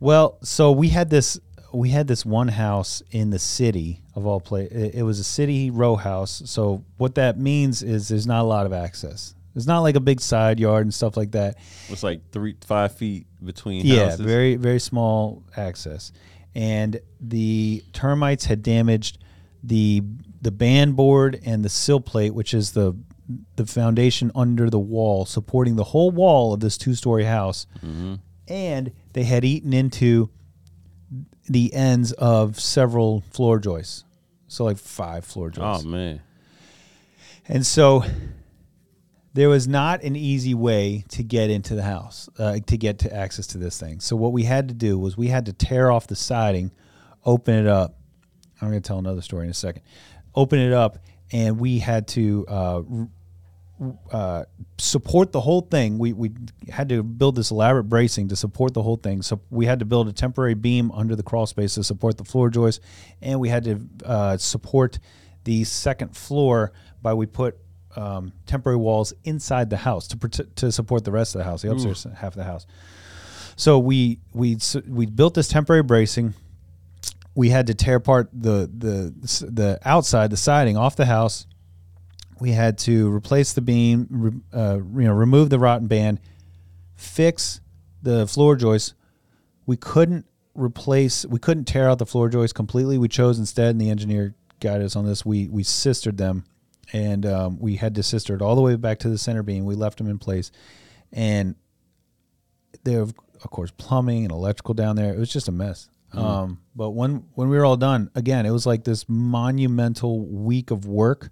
Well, 0.00 0.38
so 0.42 0.72
we 0.72 0.88
had 0.88 1.10
this 1.10 1.38
we 1.74 1.90
had 1.90 2.08
this 2.08 2.24
one 2.24 2.48
house 2.48 3.02
in 3.10 3.28
the 3.28 3.38
city 3.38 4.00
of 4.14 4.24
all 4.24 4.40
place. 4.40 4.72
It, 4.72 4.94
it 4.94 5.02
was 5.02 5.18
a 5.18 5.24
city 5.24 5.70
row 5.70 5.94
house. 5.96 6.40
So 6.46 6.82
what 6.96 7.16
that 7.16 7.38
means 7.38 7.82
is 7.82 8.08
there's 8.08 8.26
not 8.26 8.40
a 8.40 8.48
lot 8.48 8.64
of 8.64 8.72
access. 8.72 9.34
It's 9.54 9.66
not 9.66 9.80
like 9.80 9.94
a 9.94 10.00
big 10.00 10.22
side 10.22 10.58
yard 10.58 10.86
and 10.86 10.94
stuff 10.94 11.18
like 11.18 11.32
that. 11.32 11.58
It's 11.90 12.02
like 12.02 12.22
three, 12.32 12.56
five 12.62 12.96
feet 12.96 13.26
between. 13.44 13.84
Yeah, 13.84 14.04
houses. 14.04 14.20
very 14.20 14.56
very 14.56 14.80
small 14.80 15.44
access, 15.54 16.12
and 16.54 16.98
the 17.20 17.84
termites 17.92 18.46
had 18.46 18.62
damaged 18.62 19.18
the 19.62 20.02
the 20.42 20.50
band 20.50 20.96
board 20.96 21.40
and 21.44 21.64
the 21.64 21.68
sill 21.68 22.00
plate, 22.00 22.34
which 22.34 22.54
is 22.54 22.72
the 22.72 22.96
the 23.56 23.66
foundation 23.66 24.32
under 24.34 24.68
the 24.70 24.78
wall, 24.78 25.24
supporting 25.24 25.76
the 25.76 25.84
whole 25.84 26.10
wall 26.10 26.52
of 26.52 26.60
this 26.60 26.76
two 26.78 26.94
story 26.94 27.24
house, 27.24 27.66
Mm-hmm. 27.84 28.14
and 28.48 28.92
they 29.12 29.22
had 29.24 29.44
eaten 29.44 29.72
into 29.72 30.30
the 31.48 31.72
ends 31.74 32.12
of 32.12 32.58
several 32.60 33.22
floor 33.30 33.58
joists, 33.58 34.04
so 34.48 34.64
like 34.64 34.78
five 34.78 35.24
floor 35.24 35.50
joists. 35.50 35.84
Oh 35.84 35.88
man. 35.88 36.20
And 37.48 37.66
so 37.66 38.04
there 39.32 39.48
was 39.48 39.66
not 39.68 40.02
an 40.02 40.16
easy 40.16 40.54
way 40.54 41.04
to 41.10 41.22
get 41.22 41.50
into 41.50 41.74
the 41.74 41.82
house, 41.82 42.28
uh, 42.38 42.58
to 42.66 42.76
get 42.76 43.00
to 43.00 43.14
access 43.14 43.46
to 43.48 43.58
this 43.58 43.78
thing. 43.78 44.00
So 44.00 44.16
what 44.16 44.32
we 44.32 44.44
had 44.44 44.68
to 44.68 44.74
do 44.74 44.98
was 44.98 45.16
we 45.16 45.28
had 45.28 45.46
to 45.46 45.52
tear 45.52 45.90
off 45.90 46.06
the 46.06 46.16
siding, 46.16 46.70
open 47.24 47.54
it 47.54 47.66
up. 47.66 47.96
I'm 48.60 48.68
going 48.70 48.82
to 48.82 48.86
tell 48.86 48.98
another 48.98 49.22
story 49.22 49.44
in 49.44 49.50
a 49.50 49.54
second. 49.54 49.82
Open 50.34 50.58
it 50.58 50.72
up, 50.72 50.98
and 51.32 51.58
we 51.58 51.78
had 51.78 52.06
to 52.08 52.46
uh, 52.48 52.82
uh, 54.12 54.44
support 54.78 55.32
the 55.32 55.40
whole 55.40 55.62
thing. 55.62 55.98
We 55.98 56.12
we 56.12 56.32
had 56.68 56.88
to 56.90 57.02
build 57.02 57.36
this 57.36 57.50
elaborate 57.50 57.84
bracing 57.84 58.28
to 58.28 58.36
support 58.36 58.74
the 58.74 58.82
whole 58.82 58.96
thing. 58.96 59.22
So 59.22 59.40
we 59.50 59.66
had 59.66 59.78
to 59.78 59.84
build 59.84 60.08
a 60.08 60.12
temporary 60.12 60.54
beam 60.54 60.90
under 60.92 61.16
the 61.16 61.22
crawl 61.22 61.46
space 61.46 61.74
to 61.74 61.84
support 61.84 62.18
the 62.18 62.24
floor 62.24 62.50
joists, 62.50 62.84
and 63.22 63.40
we 63.40 63.48
had 63.48 63.64
to 63.64 63.80
uh, 64.04 64.36
support 64.36 64.98
the 65.44 65.64
second 65.64 66.16
floor 66.16 66.72
by 67.00 67.14
we 67.14 67.26
put 67.26 67.56
um, 67.96 68.32
temporary 68.46 68.76
walls 68.78 69.14
inside 69.24 69.70
the 69.70 69.78
house 69.78 70.06
to 70.08 70.16
prote- 70.16 70.54
to 70.56 70.70
support 70.70 71.04
the 71.04 71.12
rest 71.12 71.34
of 71.34 71.38
the 71.38 71.44
house, 71.44 71.62
the 71.62 71.70
upstairs 71.72 72.06
half 72.16 72.32
of 72.32 72.36
the 72.36 72.44
house. 72.44 72.66
So 73.56 73.78
we 73.78 74.20
we 74.32 74.58
we 74.86 75.06
built 75.06 75.34
this 75.34 75.48
temporary 75.48 75.82
bracing. 75.82 76.34
We 77.34 77.50
had 77.50 77.68
to 77.68 77.74
tear 77.74 77.96
apart 77.96 78.28
the 78.32 78.70
the 78.76 79.46
the 79.46 79.78
outside, 79.84 80.30
the 80.30 80.36
siding 80.36 80.76
off 80.76 80.96
the 80.96 81.06
house. 81.06 81.46
We 82.40 82.52
had 82.52 82.78
to 82.78 83.12
replace 83.12 83.52
the 83.52 83.60
beam, 83.60 84.06
re- 84.10 84.40
uh, 84.52 84.76
you 84.76 85.02
know, 85.06 85.12
remove 85.12 85.50
the 85.50 85.58
rotten 85.58 85.88
band, 85.88 86.20
fix 86.96 87.60
the 88.02 88.26
floor 88.26 88.56
joists. 88.56 88.94
We 89.66 89.76
couldn't 89.76 90.26
replace, 90.54 91.26
we 91.26 91.38
couldn't 91.38 91.64
tear 91.64 91.88
out 91.88 91.98
the 91.98 92.06
floor 92.06 92.28
joists 92.28 92.52
completely. 92.52 92.98
We 92.98 93.08
chose 93.08 93.38
instead, 93.38 93.70
and 93.70 93.80
the 93.80 93.90
engineer 93.90 94.34
guided 94.60 94.86
us 94.86 94.96
on 94.96 95.06
this. 95.06 95.24
We 95.24 95.48
we 95.48 95.62
sistered 95.62 96.16
them, 96.16 96.44
and 96.92 97.26
um, 97.26 97.58
we 97.58 97.76
had 97.76 97.94
to 97.96 98.02
sister 98.02 98.34
it 98.34 98.42
all 98.42 98.54
the 98.54 98.62
way 98.62 98.76
back 98.76 98.98
to 99.00 99.08
the 99.08 99.18
center 99.18 99.42
beam. 99.42 99.64
We 99.64 99.74
left 99.74 99.98
them 99.98 100.08
in 100.08 100.18
place, 100.18 100.50
and 101.12 101.54
there, 102.84 103.00
of 103.02 103.14
course, 103.50 103.70
plumbing 103.76 104.24
and 104.24 104.32
electrical 104.32 104.74
down 104.74 104.96
there. 104.96 105.12
It 105.12 105.18
was 105.18 105.32
just 105.32 105.48
a 105.48 105.52
mess. 105.52 105.88
Um, 106.12 106.60
but 106.74 106.90
when 106.90 107.24
when 107.34 107.48
we 107.48 107.56
were 107.56 107.64
all 107.64 107.76
done, 107.76 108.10
again, 108.14 108.46
it 108.46 108.50
was 108.50 108.66
like 108.66 108.84
this 108.84 109.08
monumental 109.08 110.20
week 110.20 110.70
of 110.70 110.86
work, 110.86 111.30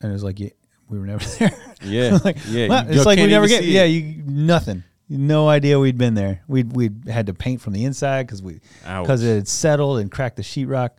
and 0.00 0.10
it 0.10 0.12
was 0.12 0.24
like 0.24 0.40
yeah, 0.40 0.50
we 0.88 0.98
were 0.98 1.06
never 1.06 1.24
there. 1.38 1.52
Yeah, 1.82 2.18
like, 2.24 2.38
yeah. 2.48 2.68
well, 2.68 2.86
it's 2.88 3.06
like 3.06 3.18
we 3.18 3.26
never 3.26 3.48
get 3.48 3.64
yeah, 3.64 3.84
you 3.84 4.22
nothing, 4.24 4.84
no 5.08 5.48
idea 5.48 5.78
we'd 5.78 5.98
been 5.98 6.14
there. 6.14 6.42
We 6.48 6.62
we 6.62 6.90
had 7.08 7.26
to 7.26 7.34
paint 7.34 7.60
from 7.60 7.72
the 7.72 7.84
inside 7.84 8.26
because 8.26 8.42
we 8.42 8.60
because 8.82 9.22
it 9.22 9.34
had 9.34 9.48
settled 9.48 9.98
and 9.98 10.10
cracked 10.10 10.36
the 10.36 10.42
sheetrock. 10.42 10.90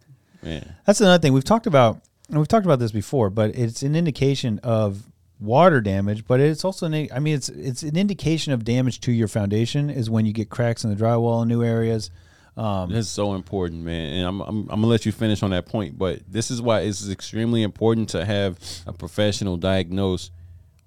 Man. 0.42 0.76
That's 0.86 1.02
another 1.02 1.22
thing 1.22 1.34
we've 1.34 1.44
talked 1.44 1.68
about, 1.68 2.02
and 2.30 2.38
we've 2.38 2.48
talked 2.48 2.66
about 2.66 2.80
this 2.80 2.92
before, 2.92 3.30
but 3.30 3.56
it's 3.56 3.82
an 3.82 3.96
indication 3.96 4.60
of 4.64 5.04
water 5.40 5.82
damage. 5.82 6.26
But 6.26 6.40
it's 6.40 6.64
also 6.64 6.86
an, 6.86 7.08
I 7.14 7.20
mean, 7.20 7.36
it's 7.36 7.50
it's 7.50 7.84
an 7.84 7.98
indication 7.98 8.54
of 8.54 8.64
damage 8.64 9.02
to 9.02 9.12
your 9.12 9.28
foundation 9.28 9.90
is 9.90 10.10
when 10.10 10.26
you 10.26 10.34
get 10.34 10.50
cracks 10.50 10.84
in 10.84 10.90
the 10.90 10.96
drywall 10.96 11.42
in 11.42 11.48
new 11.48 11.64
areas. 11.64 12.12
Um, 12.60 12.92
That's 12.92 13.08
so 13.08 13.36
important, 13.36 13.84
man. 13.84 14.14
And 14.14 14.28
I'm, 14.28 14.42
I'm, 14.42 14.58
I'm 14.64 14.68
gonna 14.68 14.88
let 14.88 15.06
you 15.06 15.14
finish 15.14 15.42
on 15.44 15.52
that 15.52 15.66
point, 15.66 15.98
but 15.98 16.20
this 16.28 16.52
is 16.52 16.62
why 16.62 16.82
it's 16.82 17.10
extremely 17.10 17.64
important 17.64 18.10
to 18.10 18.26
have 18.26 18.60
a 18.86 18.92
professional 18.92 19.56
diagnose 19.56 20.30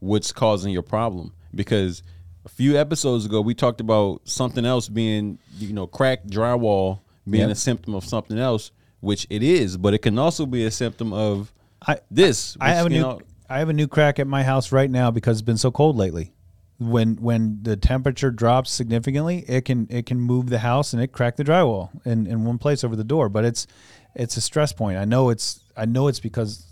what's 0.00 0.33
causing 0.33 0.71
your 0.71 0.83
problem. 0.83 1.33
Because 1.55 2.02
a 2.45 2.50
few 2.50 2.76
episodes 2.76 3.25
ago, 3.25 3.41
we 3.41 3.55
talked 3.55 3.81
about 3.81 4.21
something 4.25 4.67
else 4.67 4.88
being, 4.88 5.38
you 5.59 5.73
know, 5.73 5.87
cracked 5.87 6.29
drywall 6.29 7.00
being 7.29 7.49
Yep. 7.49 7.52
a 7.52 7.55
symptom 7.55 7.95
of 7.95 8.05
something 8.05 8.38
else, 8.38 8.71
which 9.00 9.26
it 9.31 9.43
is, 9.43 9.79
but 9.79 9.95
it 9.95 9.99
can 9.99 10.19
also 10.19 10.45
be 10.45 10.67
a 10.67 10.71
symptom 10.71 11.12
of 11.14 11.52
I 11.87 12.00
this. 12.11 12.57
I 12.61 12.71
have 12.71 12.87
a 12.87 12.91
new 12.91 13.00
know, 13.00 13.21
I 13.49 13.61
have 13.61 13.71
a 13.71 13.73
new 13.73 13.88
crack 13.88 14.19
at 14.19 14.26
my 14.26 14.43
house 14.43 14.73
right 14.73 14.91
now 14.91 15.11
because 15.11 15.38
it's 15.38 15.47
been 15.47 15.57
so 15.57 15.71
cold 15.71 15.97
lately. 15.97 16.33
When 16.79 17.17
when 17.17 17.61
the 17.62 17.76
temperature 17.76 18.31
drops 18.31 18.71
significantly, 18.71 19.45
it 19.47 19.64
can 19.64 19.87
it 19.91 20.07
can 20.07 20.21
move 20.21 20.49
the 20.49 20.59
house 20.59 20.93
and 20.93 21.02
it 21.02 21.12
crack 21.12 21.37
the 21.37 21.45
drywall 21.45 21.91
in, 22.05 22.26
in 22.26 22.45
one 22.45 22.59
place 22.59 22.83
over 22.83 22.97
the 22.97 23.05
door. 23.05 23.29
But 23.29 23.45
it's 23.45 23.67
it's 24.14 24.37
a 24.37 24.41
stress 24.41 24.73
point. 24.73 24.99
I 24.99 25.05
know 25.05 25.31
it's 25.31 25.61
I 25.76 25.85
know 25.85 26.09
it's 26.09 26.21
because 26.21 26.67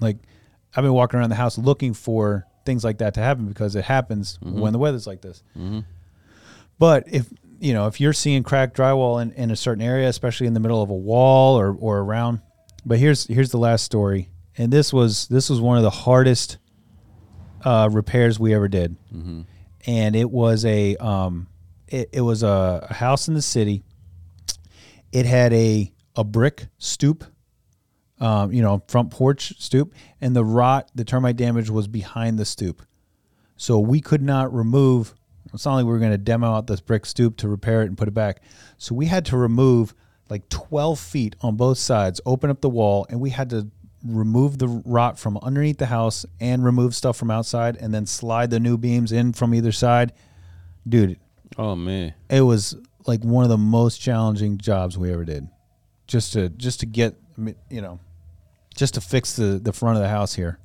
like 0.00 0.18
I've 0.74 0.84
been 0.84 0.92
walking 0.92 1.18
around 1.18 1.30
the 1.30 1.36
house 1.36 1.58
looking 1.58 1.92
for 1.92 2.46
things 2.64 2.84
like 2.84 2.98
that 2.98 3.14
to 3.14 3.20
happen 3.20 3.46
because 3.46 3.74
it 3.74 3.84
happens 3.84 4.38
mm-hmm. 4.38 4.60
when 4.60 4.72
the 4.72 4.78
weather's 4.78 5.06
like 5.06 5.22
this. 5.22 5.42
Mm-hmm. 5.58 5.80
But 6.78 7.04
if 7.06 7.32
you 7.60 7.72
know 7.72 7.86
if 7.86 8.00
you're 8.00 8.12
seeing 8.12 8.42
cracked 8.42 8.76
drywall 8.76 9.20
in, 9.20 9.32
in 9.32 9.50
a 9.50 9.56
certain 9.56 9.82
area, 9.82 10.08
especially 10.08 10.46
in 10.46 10.54
the 10.54 10.60
middle 10.60 10.82
of 10.82 10.90
a 10.90 10.94
wall 10.94 11.58
or 11.58 11.74
or 11.74 11.98
around, 11.98 12.40
but 12.84 12.98
here's 12.98 13.26
here's 13.26 13.50
the 13.50 13.58
last 13.58 13.84
story, 13.84 14.30
and 14.56 14.72
this 14.72 14.92
was 14.92 15.28
this 15.28 15.50
was 15.50 15.60
one 15.60 15.76
of 15.76 15.82
the 15.82 15.90
hardest 15.90 16.58
uh, 17.64 17.88
repairs 17.90 18.38
we 18.38 18.54
ever 18.54 18.68
did, 18.68 18.96
and 19.86 20.16
it 20.16 20.30
was 20.30 20.64
a 20.64 20.96
um, 20.96 21.46
it, 21.88 22.08
it 22.12 22.20
was 22.20 22.42
a, 22.42 22.86
a 22.90 22.94
house 22.94 23.28
in 23.28 23.34
the 23.34 23.42
city. 23.42 23.82
It 25.12 25.26
had 25.26 25.52
a 25.52 25.92
a 26.16 26.24
brick 26.24 26.66
stoop, 26.78 27.24
um, 28.20 28.52
you 28.52 28.62
know, 28.62 28.82
front 28.88 29.10
porch 29.10 29.54
stoop, 29.58 29.94
and 30.20 30.34
the 30.36 30.44
rot, 30.44 30.90
the 30.94 31.04
termite 31.04 31.36
damage 31.36 31.70
was 31.70 31.88
behind 31.88 32.38
the 32.38 32.44
stoop. 32.44 32.82
So 33.56 33.78
we 33.78 34.00
could 34.00 34.22
not 34.22 34.52
remove. 34.52 35.14
It's 35.54 35.64
not 35.66 35.74
like 35.74 35.84
we 35.84 35.92
were 35.92 35.98
going 35.98 36.12
to 36.12 36.18
demo 36.18 36.52
out 36.52 36.66
this 36.66 36.80
brick 36.80 37.04
stoop 37.04 37.36
to 37.38 37.48
repair 37.48 37.82
it 37.82 37.86
and 37.86 37.96
put 37.98 38.08
it 38.08 38.14
back. 38.14 38.42
So 38.78 38.94
we 38.94 39.06
had 39.06 39.24
to 39.26 39.36
remove 39.36 39.94
like 40.30 40.48
12 40.48 40.98
feet 40.98 41.36
on 41.42 41.56
both 41.56 41.76
sides, 41.78 42.20
open 42.24 42.48
up 42.48 42.62
the 42.62 42.70
wall, 42.70 43.06
and 43.10 43.20
we 43.20 43.30
had 43.30 43.50
to 43.50 43.68
remove 44.04 44.58
the 44.58 44.68
rot 44.68 45.18
from 45.18 45.38
underneath 45.42 45.78
the 45.78 45.86
house 45.86 46.26
and 46.40 46.64
remove 46.64 46.94
stuff 46.94 47.16
from 47.16 47.30
outside, 47.30 47.76
and 47.76 47.94
then 47.94 48.06
slide 48.06 48.50
the 48.50 48.60
new 48.60 48.76
beams 48.76 49.12
in 49.12 49.32
from 49.32 49.54
either 49.54 49.72
side. 49.72 50.12
Dude, 50.88 51.18
oh 51.56 51.76
man, 51.76 52.14
it 52.28 52.40
was 52.40 52.76
like 53.06 53.22
one 53.22 53.44
of 53.44 53.50
the 53.50 53.58
most 53.58 53.98
challenging 53.98 54.58
jobs 54.58 54.98
we 54.98 55.12
ever 55.12 55.24
did. 55.24 55.48
Just 56.06 56.32
to 56.34 56.48
just 56.48 56.80
to 56.80 56.86
get, 56.86 57.14
you 57.70 57.80
know, 57.80 58.00
just 58.74 58.94
to 58.94 59.00
fix 59.00 59.36
the 59.36 59.60
the 59.62 59.72
front 59.72 59.96
of 59.96 60.02
the 60.02 60.08
house 60.08 60.34
here. 60.34 60.58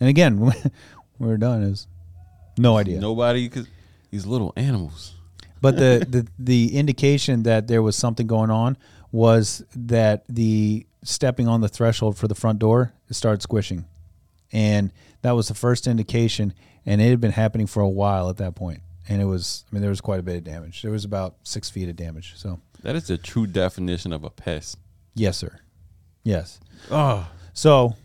And 0.00 0.08
again, 0.08 0.38
when 0.40 0.54
we're 1.18 1.36
done, 1.36 1.62
is 1.62 1.86
no 2.58 2.76
idea. 2.76 3.00
nobody 3.00 3.48
could. 3.48 3.68
These 4.10 4.26
little 4.26 4.52
animals. 4.56 5.14
But 5.60 5.76
the, 5.76 6.04
the 6.08 6.26
the 6.38 6.76
indication 6.76 7.44
that 7.44 7.68
there 7.68 7.82
was 7.82 7.94
something 7.94 8.26
going 8.26 8.50
on 8.50 8.76
was 9.12 9.64
that 9.74 10.24
the 10.28 10.86
stepping 11.02 11.48
on 11.48 11.60
the 11.60 11.68
threshold 11.68 12.16
for 12.18 12.28
the 12.28 12.34
front 12.34 12.58
door 12.58 12.92
it 13.08 13.14
started 13.14 13.42
squishing, 13.42 13.86
and 14.52 14.92
that 15.22 15.32
was 15.32 15.48
the 15.48 15.54
first 15.54 15.86
indication. 15.86 16.54
And 16.86 17.00
it 17.00 17.10
had 17.10 17.20
been 17.20 17.32
happening 17.32 17.66
for 17.66 17.80
a 17.82 17.88
while 17.88 18.30
at 18.30 18.38
that 18.38 18.54
point. 18.54 18.78
point, 18.78 18.82
and 19.08 19.20
it 19.20 19.26
was 19.26 19.64
I 19.70 19.74
mean 19.74 19.80
there 19.82 19.90
was 19.90 20.00
quite 20.00 20.18
a 20.20 20.22
bit 20.22 20.36
of 20.36 20.44
damage. 20.44 20.82
There 20.82 20.90
was 20.90 21.04
about 21.04 21.36
six 21.42 21.68
feet 21.68 21.88
of 21.88 21.96
damage. 21.96 22.34
So 22.36 22.58
That 22.82 22.96
is 22.96 23.06
the 23.06 23.18
true 23.18 23.46
definition 23.46 24.12
of 24.12 24.24
a 24.24 24.30
pest. 24.30 24.78
yes, 25.14 25.36
sir, 25.36 25.60
yes. 26.24 26.58
Oh, 26.90 27.28
So 27.52 27.96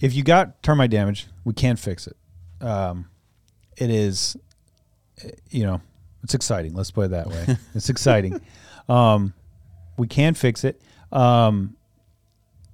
if 0.00 0.14
you 0.14 0.22
got 0.22 0.62
termite 0.62 0.90
damage, 0.90 1.26
we 1.44 1.54
can 1.54 1.76
fix 1.76 2.06
it. 2.06 2.16
Um, 2.64 3.08
it 3.76 3.90
is, 3.90 4.36
you 5.50 5.64
know, 5.64 5.80
it's 6.22 6.34
exciting. 6.34 6.74
Let's 6.74 6.90
put 6.90 7.06
it 7.06 7.10
that 7.12 7.28
way. 7.28 7.56
it's 7.74 7.88
exciting. 7.88 8.40
Um, 8.88 9.32
we 9.96 10.06
can 10.06 10.34
fix 10.34 10.64
it. 10.64 10.80
Um, 11.12 11.76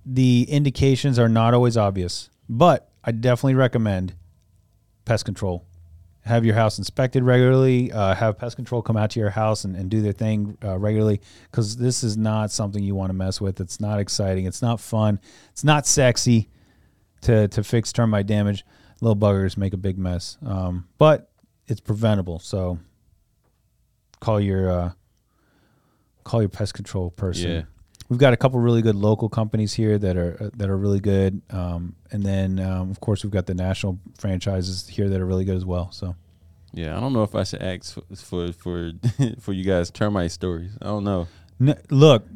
the 0.07 0.47
indications 0.49 1.19
are 1.19 1.29
not 1.29 1.53
always 1.53 1.77
obvious, 1.77 2.31
but 2.49 2.89
I 3.03 3.11
definitely 3.11 3.57
recommend 3.57 4.15
pest 5.05 5.25
control. 5.25 5.67
Have 6.25 6.45
your 6.45 6.55
house 6.55 6.79
inspected 6.79 7.23
regularly. 7.23 7.93
Uh, 7.93 8.15
have 8.15 8.39
pest 8.39 8.57
control 8.57 8.83
come 8.83 8.97
out 8.97 9.11
to 9.11 9.21
your 9.21 9.31
house 9.31 9.65
and, 9.65 9.77
and 9.77 9.91
do 9.91 10.01
their 10.01 10.13
thing 10.13 10.59
uh, 10.65 10.79
regularly 10.79 11.21
because 11.51 11.77
this 11.77 12.03
is 12.03 12.17
not 12.17 12.51
something 12.51 12.83
you 12.83 12.95
want 12.95 13.11
to 13.11 13.15
mess 13.15 13.41
with. 13.41 13.61
It's 13.61 13.81
not 13.81 14.01
exciting. 14.01 14.45
It's 14.45 14.63
not 14.63 14.81
fun. 14.81 15.21
It's 15.51 15.63
not 15.63 15.87
sexy 15.87 16.49
to 17.23 17.49
to 17.49 17.63
fix 17.63 17.93
termite 17.93 18.27
damage. 18.27 18.65
Little 19.01 19.17
buggers 19.17 19.57
make 19.57 19.73
a 19.73 19.77
big 19.77 19.99
mess, 19.99 20.39
um, 20.45 20.89
but 20.99 21.31
it's 21.69 21.81
preventable. 21.81 22.39
So 22.41 22.79
call 24.19 24.41
your 24.41 24.71
uh, 24.71 24.93
call 26.25 26.43
your 26.43 26.49
pest 26.49 26.75
control 26.75 27.11
person. 27.11 27.51
Yeah. 27.51 27.63
We've 28.09 28.19
got 28.19 28.33
a 28.33 28.37
couple 28.37 28.61
really 28.61 28.83
good 28.83 28.95
local 28.95 29.29
companies 29.29 29.75
here 29.75 29.99
that 29.99 30.17
are 30.17 30.37
uh, 30.41 30.51
that 30.57 30.71
are 30.71 30.77
really 30.77 31.01
good, 31.01 31.43
um, 31.51 31.97
and 32.13 32.23
then 32.23 32.61
um, 32.61 32.91
of 32.91 33.01
course 33.01 33.25
we've 33.25 33.33
got 33.33 33.47
the 33.47 33.55
national 33.55 33.99
franchises 34.19 34.87
here 34.87 35.09
that 35.09 35.21
are 35.21 35.27
really 35.27 35.45
good 35.45 35.57
as 35.57 35.65
well. 35.65 35.91
So 35.91 36.15
yeah. 36.77 36.95
I 36.95 37.01
don't 37.01 37.15
know 37.15 37.23
if 37.23 37.35
I 37.35 37.43
should 37.43 37.63
ask 37.63 37.95
for 37.95 38.53
for 38.53 38.93
for, 39.41 39.53
you 39.53 39.65
guys 39.65 39.91
termite 39.91 40.31
stories. 40.31 40.73
I 40.81 40.85
don't 40.85 41.05
know. 41.05 41.27
N- 41.59 41.81
look, 41.91 42.27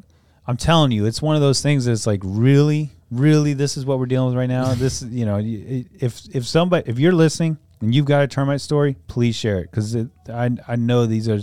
I'm 0.46 0.56
telling 0.56 0.92
you, 0.92 1.04
it's 1.04 1.20
one 1.20 1.37
of 1.37 1.42
those 1.42 1.61
things 1.61 1.85
that's 1.85 2.06
like 2.06 2.20
really, 2.24 2.90
really, 3.11 3.52
this 3.52 3.76
is 3.76 3.85
what 3.85 3.98
we're 3.98 4.06
dealing 4.06 4.28
with 4.28 4.37
right 4.37 4.48
now. 4.48 4.72
This, 4.74 5.02
you 5.11 5.26
know, 5.26 5.38
if 5.42 6.22
if 6.35 6.46
somebody, 6.46 6.90
if 6.90 6.98
you're 6.98 7.12
listening 7.12 7.59
and 7.83 7.94
you've 7.94 8.06
got 8.06 8.22
a 8.22 8.26
termite 8.26 8.62
story, 8.62 8.96
please 9.09 9.37
share 9.37 9.59
it 9.59 9.70
because 9.70 9.94
I 10.28 10.50
I 10.66 10.76
know 10.76 11.06
these 11.06 11.28
are 11.28 11.40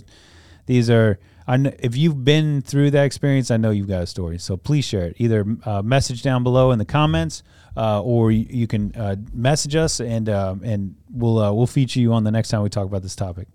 these 0.65 0.89
are. 0.89 1.19
I 1.47 1.57
kn- 1.57 1.75
if 1.79 1.95
you've 1.95 2.25
been 2.25 2.61
through 2.61 2.91
that 2.91 3.05
experience, 3.05 3.51
I 3.51 3.57
know 3.57 3.69
you've 3.69 3.87
got 3.87 4.03
a 4.03 4.07
story. 4.07 4.37
So 4.37 4.57
please 4.57 4.83
share 4.83 5.05
it. 5.05 5.15
Either 5.17 5.45
uh, 5.63 5.81
message 5.81 6.21
down 6.21 6.43
below 6.43 6.71
in 6.71 6.79
the 6.79 6.85
comments, 6.85 7.41
uh, 7.77 8.01
or 8.01 8.31
you, 8.31 8.45
you 8.49 8.67
can 8.67 8.93
uh, 8.95 9.15
message 9.33 9.75
us, 9.75 10.01
and 10.01 10.27
um, 10.29 10.61
and 10.63 10.95
we'll 11.11 11.39
uh, 11.39 11.51
we'll 11.53 11.67
feature 11.67 11.99
you 11.99 12.13
on 12.13 12.23
the 12.23 12.31
next 12.31 12.49
time 12.49 12.63
we 12.63 12.69
talk 12.69 12.85
about 12.85 13.01
this 13.01 13.15
topic. 13.15 13.47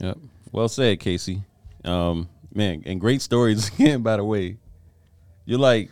Yep. 0.00 0.18
Well 0.52 0.68
said, 0.68 1.00
Casey. 1.00 1.42
Um, 1.84 2.28
man, 2.54 2.82
and 2.86 3.00
great 3.00 3.20
stories 3.20 3.68
again. 3.74 4.02
By 4.02 4.16
the 4.16 4.24
way, 4.24 4.58
you're 5.44 5.58
like 5.58 5.90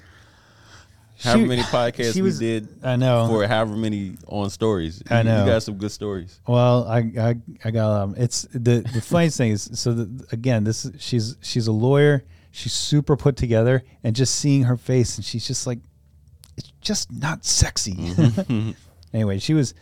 however 1.22 1.42
She- 1.42 1.48
many 1.48 1.62
podcasts 1.62 2.12
she 2.14 2.22
we 2.22 2.33
did 2.33 2.68
I 2.83 2.96
know. 2.96 3.26
for 3.29 3.46
however 3.46 3.76
many 3.76 4.16
on 4.26 4.50
stories. 4.50 5.02
I 5.11 5.22
know. 5.22 5.40
you 5.44 5.50
got 5.50 5.62
some 5.62 5.76
good 5.76 5.90
stories. 5.92 6.40
Well, 6.46 6.87
I 6.88 6.98
I, 7.18 7.35
I 7.64 7.70
got 7.70 7.90
um. 8.02 8.14
It's 8.18 8.42
the 8.52 8.81
the 8.92 9.00
funniest 9.00 9.37
thing 9.38 9.52
is 9.52 9.68
so 9.74 9.92
the, 9.94 10.26
again 10.33 10.64
this 10.64 10.90
she's 10.98 11.37
she's 11.42 11.66
a 11.66 11.72
lawyer. 11.72 12.24
She's 12.50 12.72
super 12.72 13.16
put 13.18 13.37
together, 13.37 13.83
and 14.02 14.16
just 14.16 14.35
seeing 14.37 14.62
her 14.62 14.79
face, 14.79 15.16
and 15.18 15.24
she's 15.24 15.46
just 15.46 15.66
like, 15.66 15.79
it's 16.57 16.72
just 16.81 17.12
not 17.12 17.44
sexy. 17.44 18.14
anyway, 19.12 19.38
she 19.38 19.52
was. 19.52 19.74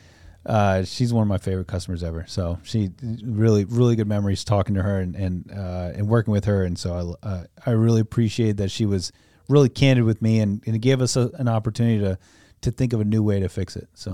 Uh, 0.47 0.85
she's 0.85 1.11
one 1.13 1.23
of 1.23 1.29
my 1.29 1.39
favorite 1.39 1.67
customers 1.69 2.03
ever. 2.03 2.25
So 2.29 2.59
she 2.65 2.91
really, 3.23 3.65
really 3.65 3.97
good 3.97 4.09
memories 4.09 4.45
talking 4.45 4.75
to 4.75 4.83
her 4.83 4.99
and 4.99 5.15
and 5.15 5.51
uh, 5.51 5.93
and 5.95 6.09
working 6.09 6.33
with 6.33 6.45
her. 6.47 6.65
And 6.65 6.79
so 6.79 7.17
I 7.23 7.27
uh, 7.29 7.45
I 7.65 7.71
really 7.71 8.01
appreciate 8.01 8.57
that 8.59 8.71
she 8.71 8.85
was 8.87 9.11
really 9.49 9.69
candid 9.69 10.05
with 10.05 10.23
me 10.23 10.41
and, 10.41 10.63
and 10.67 10.75
it 10.77 10.81
gave 10.81 11.01
us 11.01 11.17
a, 11.17 11.31
an 11.35 11.49
opportunity 11.49 11.99
to 12.01 12.19
to 12.63 12.71
think 12.71 12.93
of 12.95 13.01
a 13.01 13.05
new 13.05 13.23
way 13.23 13.41
to 13.41 13.49
fix 13.49 13.77
it. 13.77 13.89
So 13.95 14.11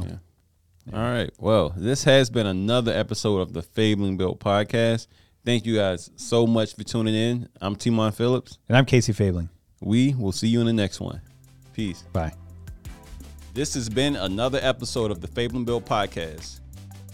All 0.93 0.99
right. 0.99 1.31
Well, 1.39 1.73
this 1.77 2.03
has 2.05 2.31
been 2.31 2.47
another 2.47 2.93
episode 2.93 3.39
of 3.39 3.53
the 3.53 3.63
Fabling 3.63 4.17
Built 4.17 4.41
podcast. 4.41 5.07
Thank 5.45 5.65
you 5.67 5.77
guys 5.77 6.11
so 6.17 6.47
much 6.49 6.75
for 6.75 6.83
tuning 6.83 7.15
in. 7.15 7.49
I'm 7.61 7.77
Timon 7.77 8.11
Phillips. 8.13 8.59
and 8.69 8.77
I'm 8.77 8.85
Casey 8.85 9.13
Fabling. 9.13 9.49
We 9.81 10.15
will 10.15 10.33
see 10.33 10.49
you 10.49 10.61
in 10.61 10.67
the 10.67 10.73
next 10.73 11.01
one. 11.01 11.21
Peace. 11.73 12.03
Bye. 12.13 12.33
This 13.55 13.75
has 13.75 13.89
been 13.89 14.17
another 14.17 14.59
episode 14.63 15.11
of 15.11 15.21
the 15.21 15.29
Fabling 15.29 15.65
Built 15.65 15.85
podcast. 15.87 16.61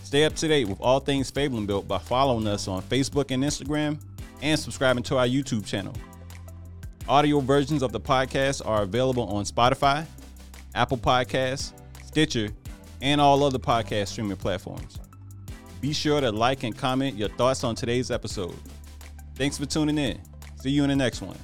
Stay 0.03 0.25
up 0.25 0.35
to 0.37 0.49
date 0.49 0.69
with 0.69 0.81
all 0.81 1.01
things 1.01 1.31
Fabling 1.31 1.67
Built 1.67 1.87
by 1.87 1.99
following 1.99 2.47
us 2.47 2.67
on 2.69 2.81
Facebook 2.83 3.31
and 3.31 3.45
Instagram 3.45 4.01
and 4.41 4.59
subscribing 4.59 5.03
to 5.05 5.19
our 5.19 5.27
YouTube 5.27 5.67
channel. 5.67 5.93
Audio 7.09 7.39
versions 7.39 7.83
of 7.83 7.93
the 7.93 8.01
podcast 8.01 8.67
are 8.67 8.83
available 8.83 9.29
on 9.29 9.45
Spotify, 9.45 10.05
Apple 10.75 10.99
Podcasts, 10.99 11.73
Stitcher, 12.05 12.49
and 13.01 13.21
all 13.21 13.45
other 13.45 13.61
podcast 13.61 14.09
streaming 14.09 14.37
platforms. 14.37 14.99
Be 15.81 15.93
sure 15.93 16.21
to 16.21 16.33
like 16.33 16.65
and 16.65 16.77
comment 16.77 17.17
your 17.17 17.29
thoughts 17.29 17.63
on 17.63 17.77
today's 17.77 18.11
episode. 18.11 18.57
Thanks 19.37 19.57
for 19.57 19.67
tuning 19.67 19.99
in. 19.99 20.21
See 20.61 20.71
you 20.71 20.83
in 20.83 20.91
the 20.91 20.97
next 20.97 21.23
one. 21.23 21.37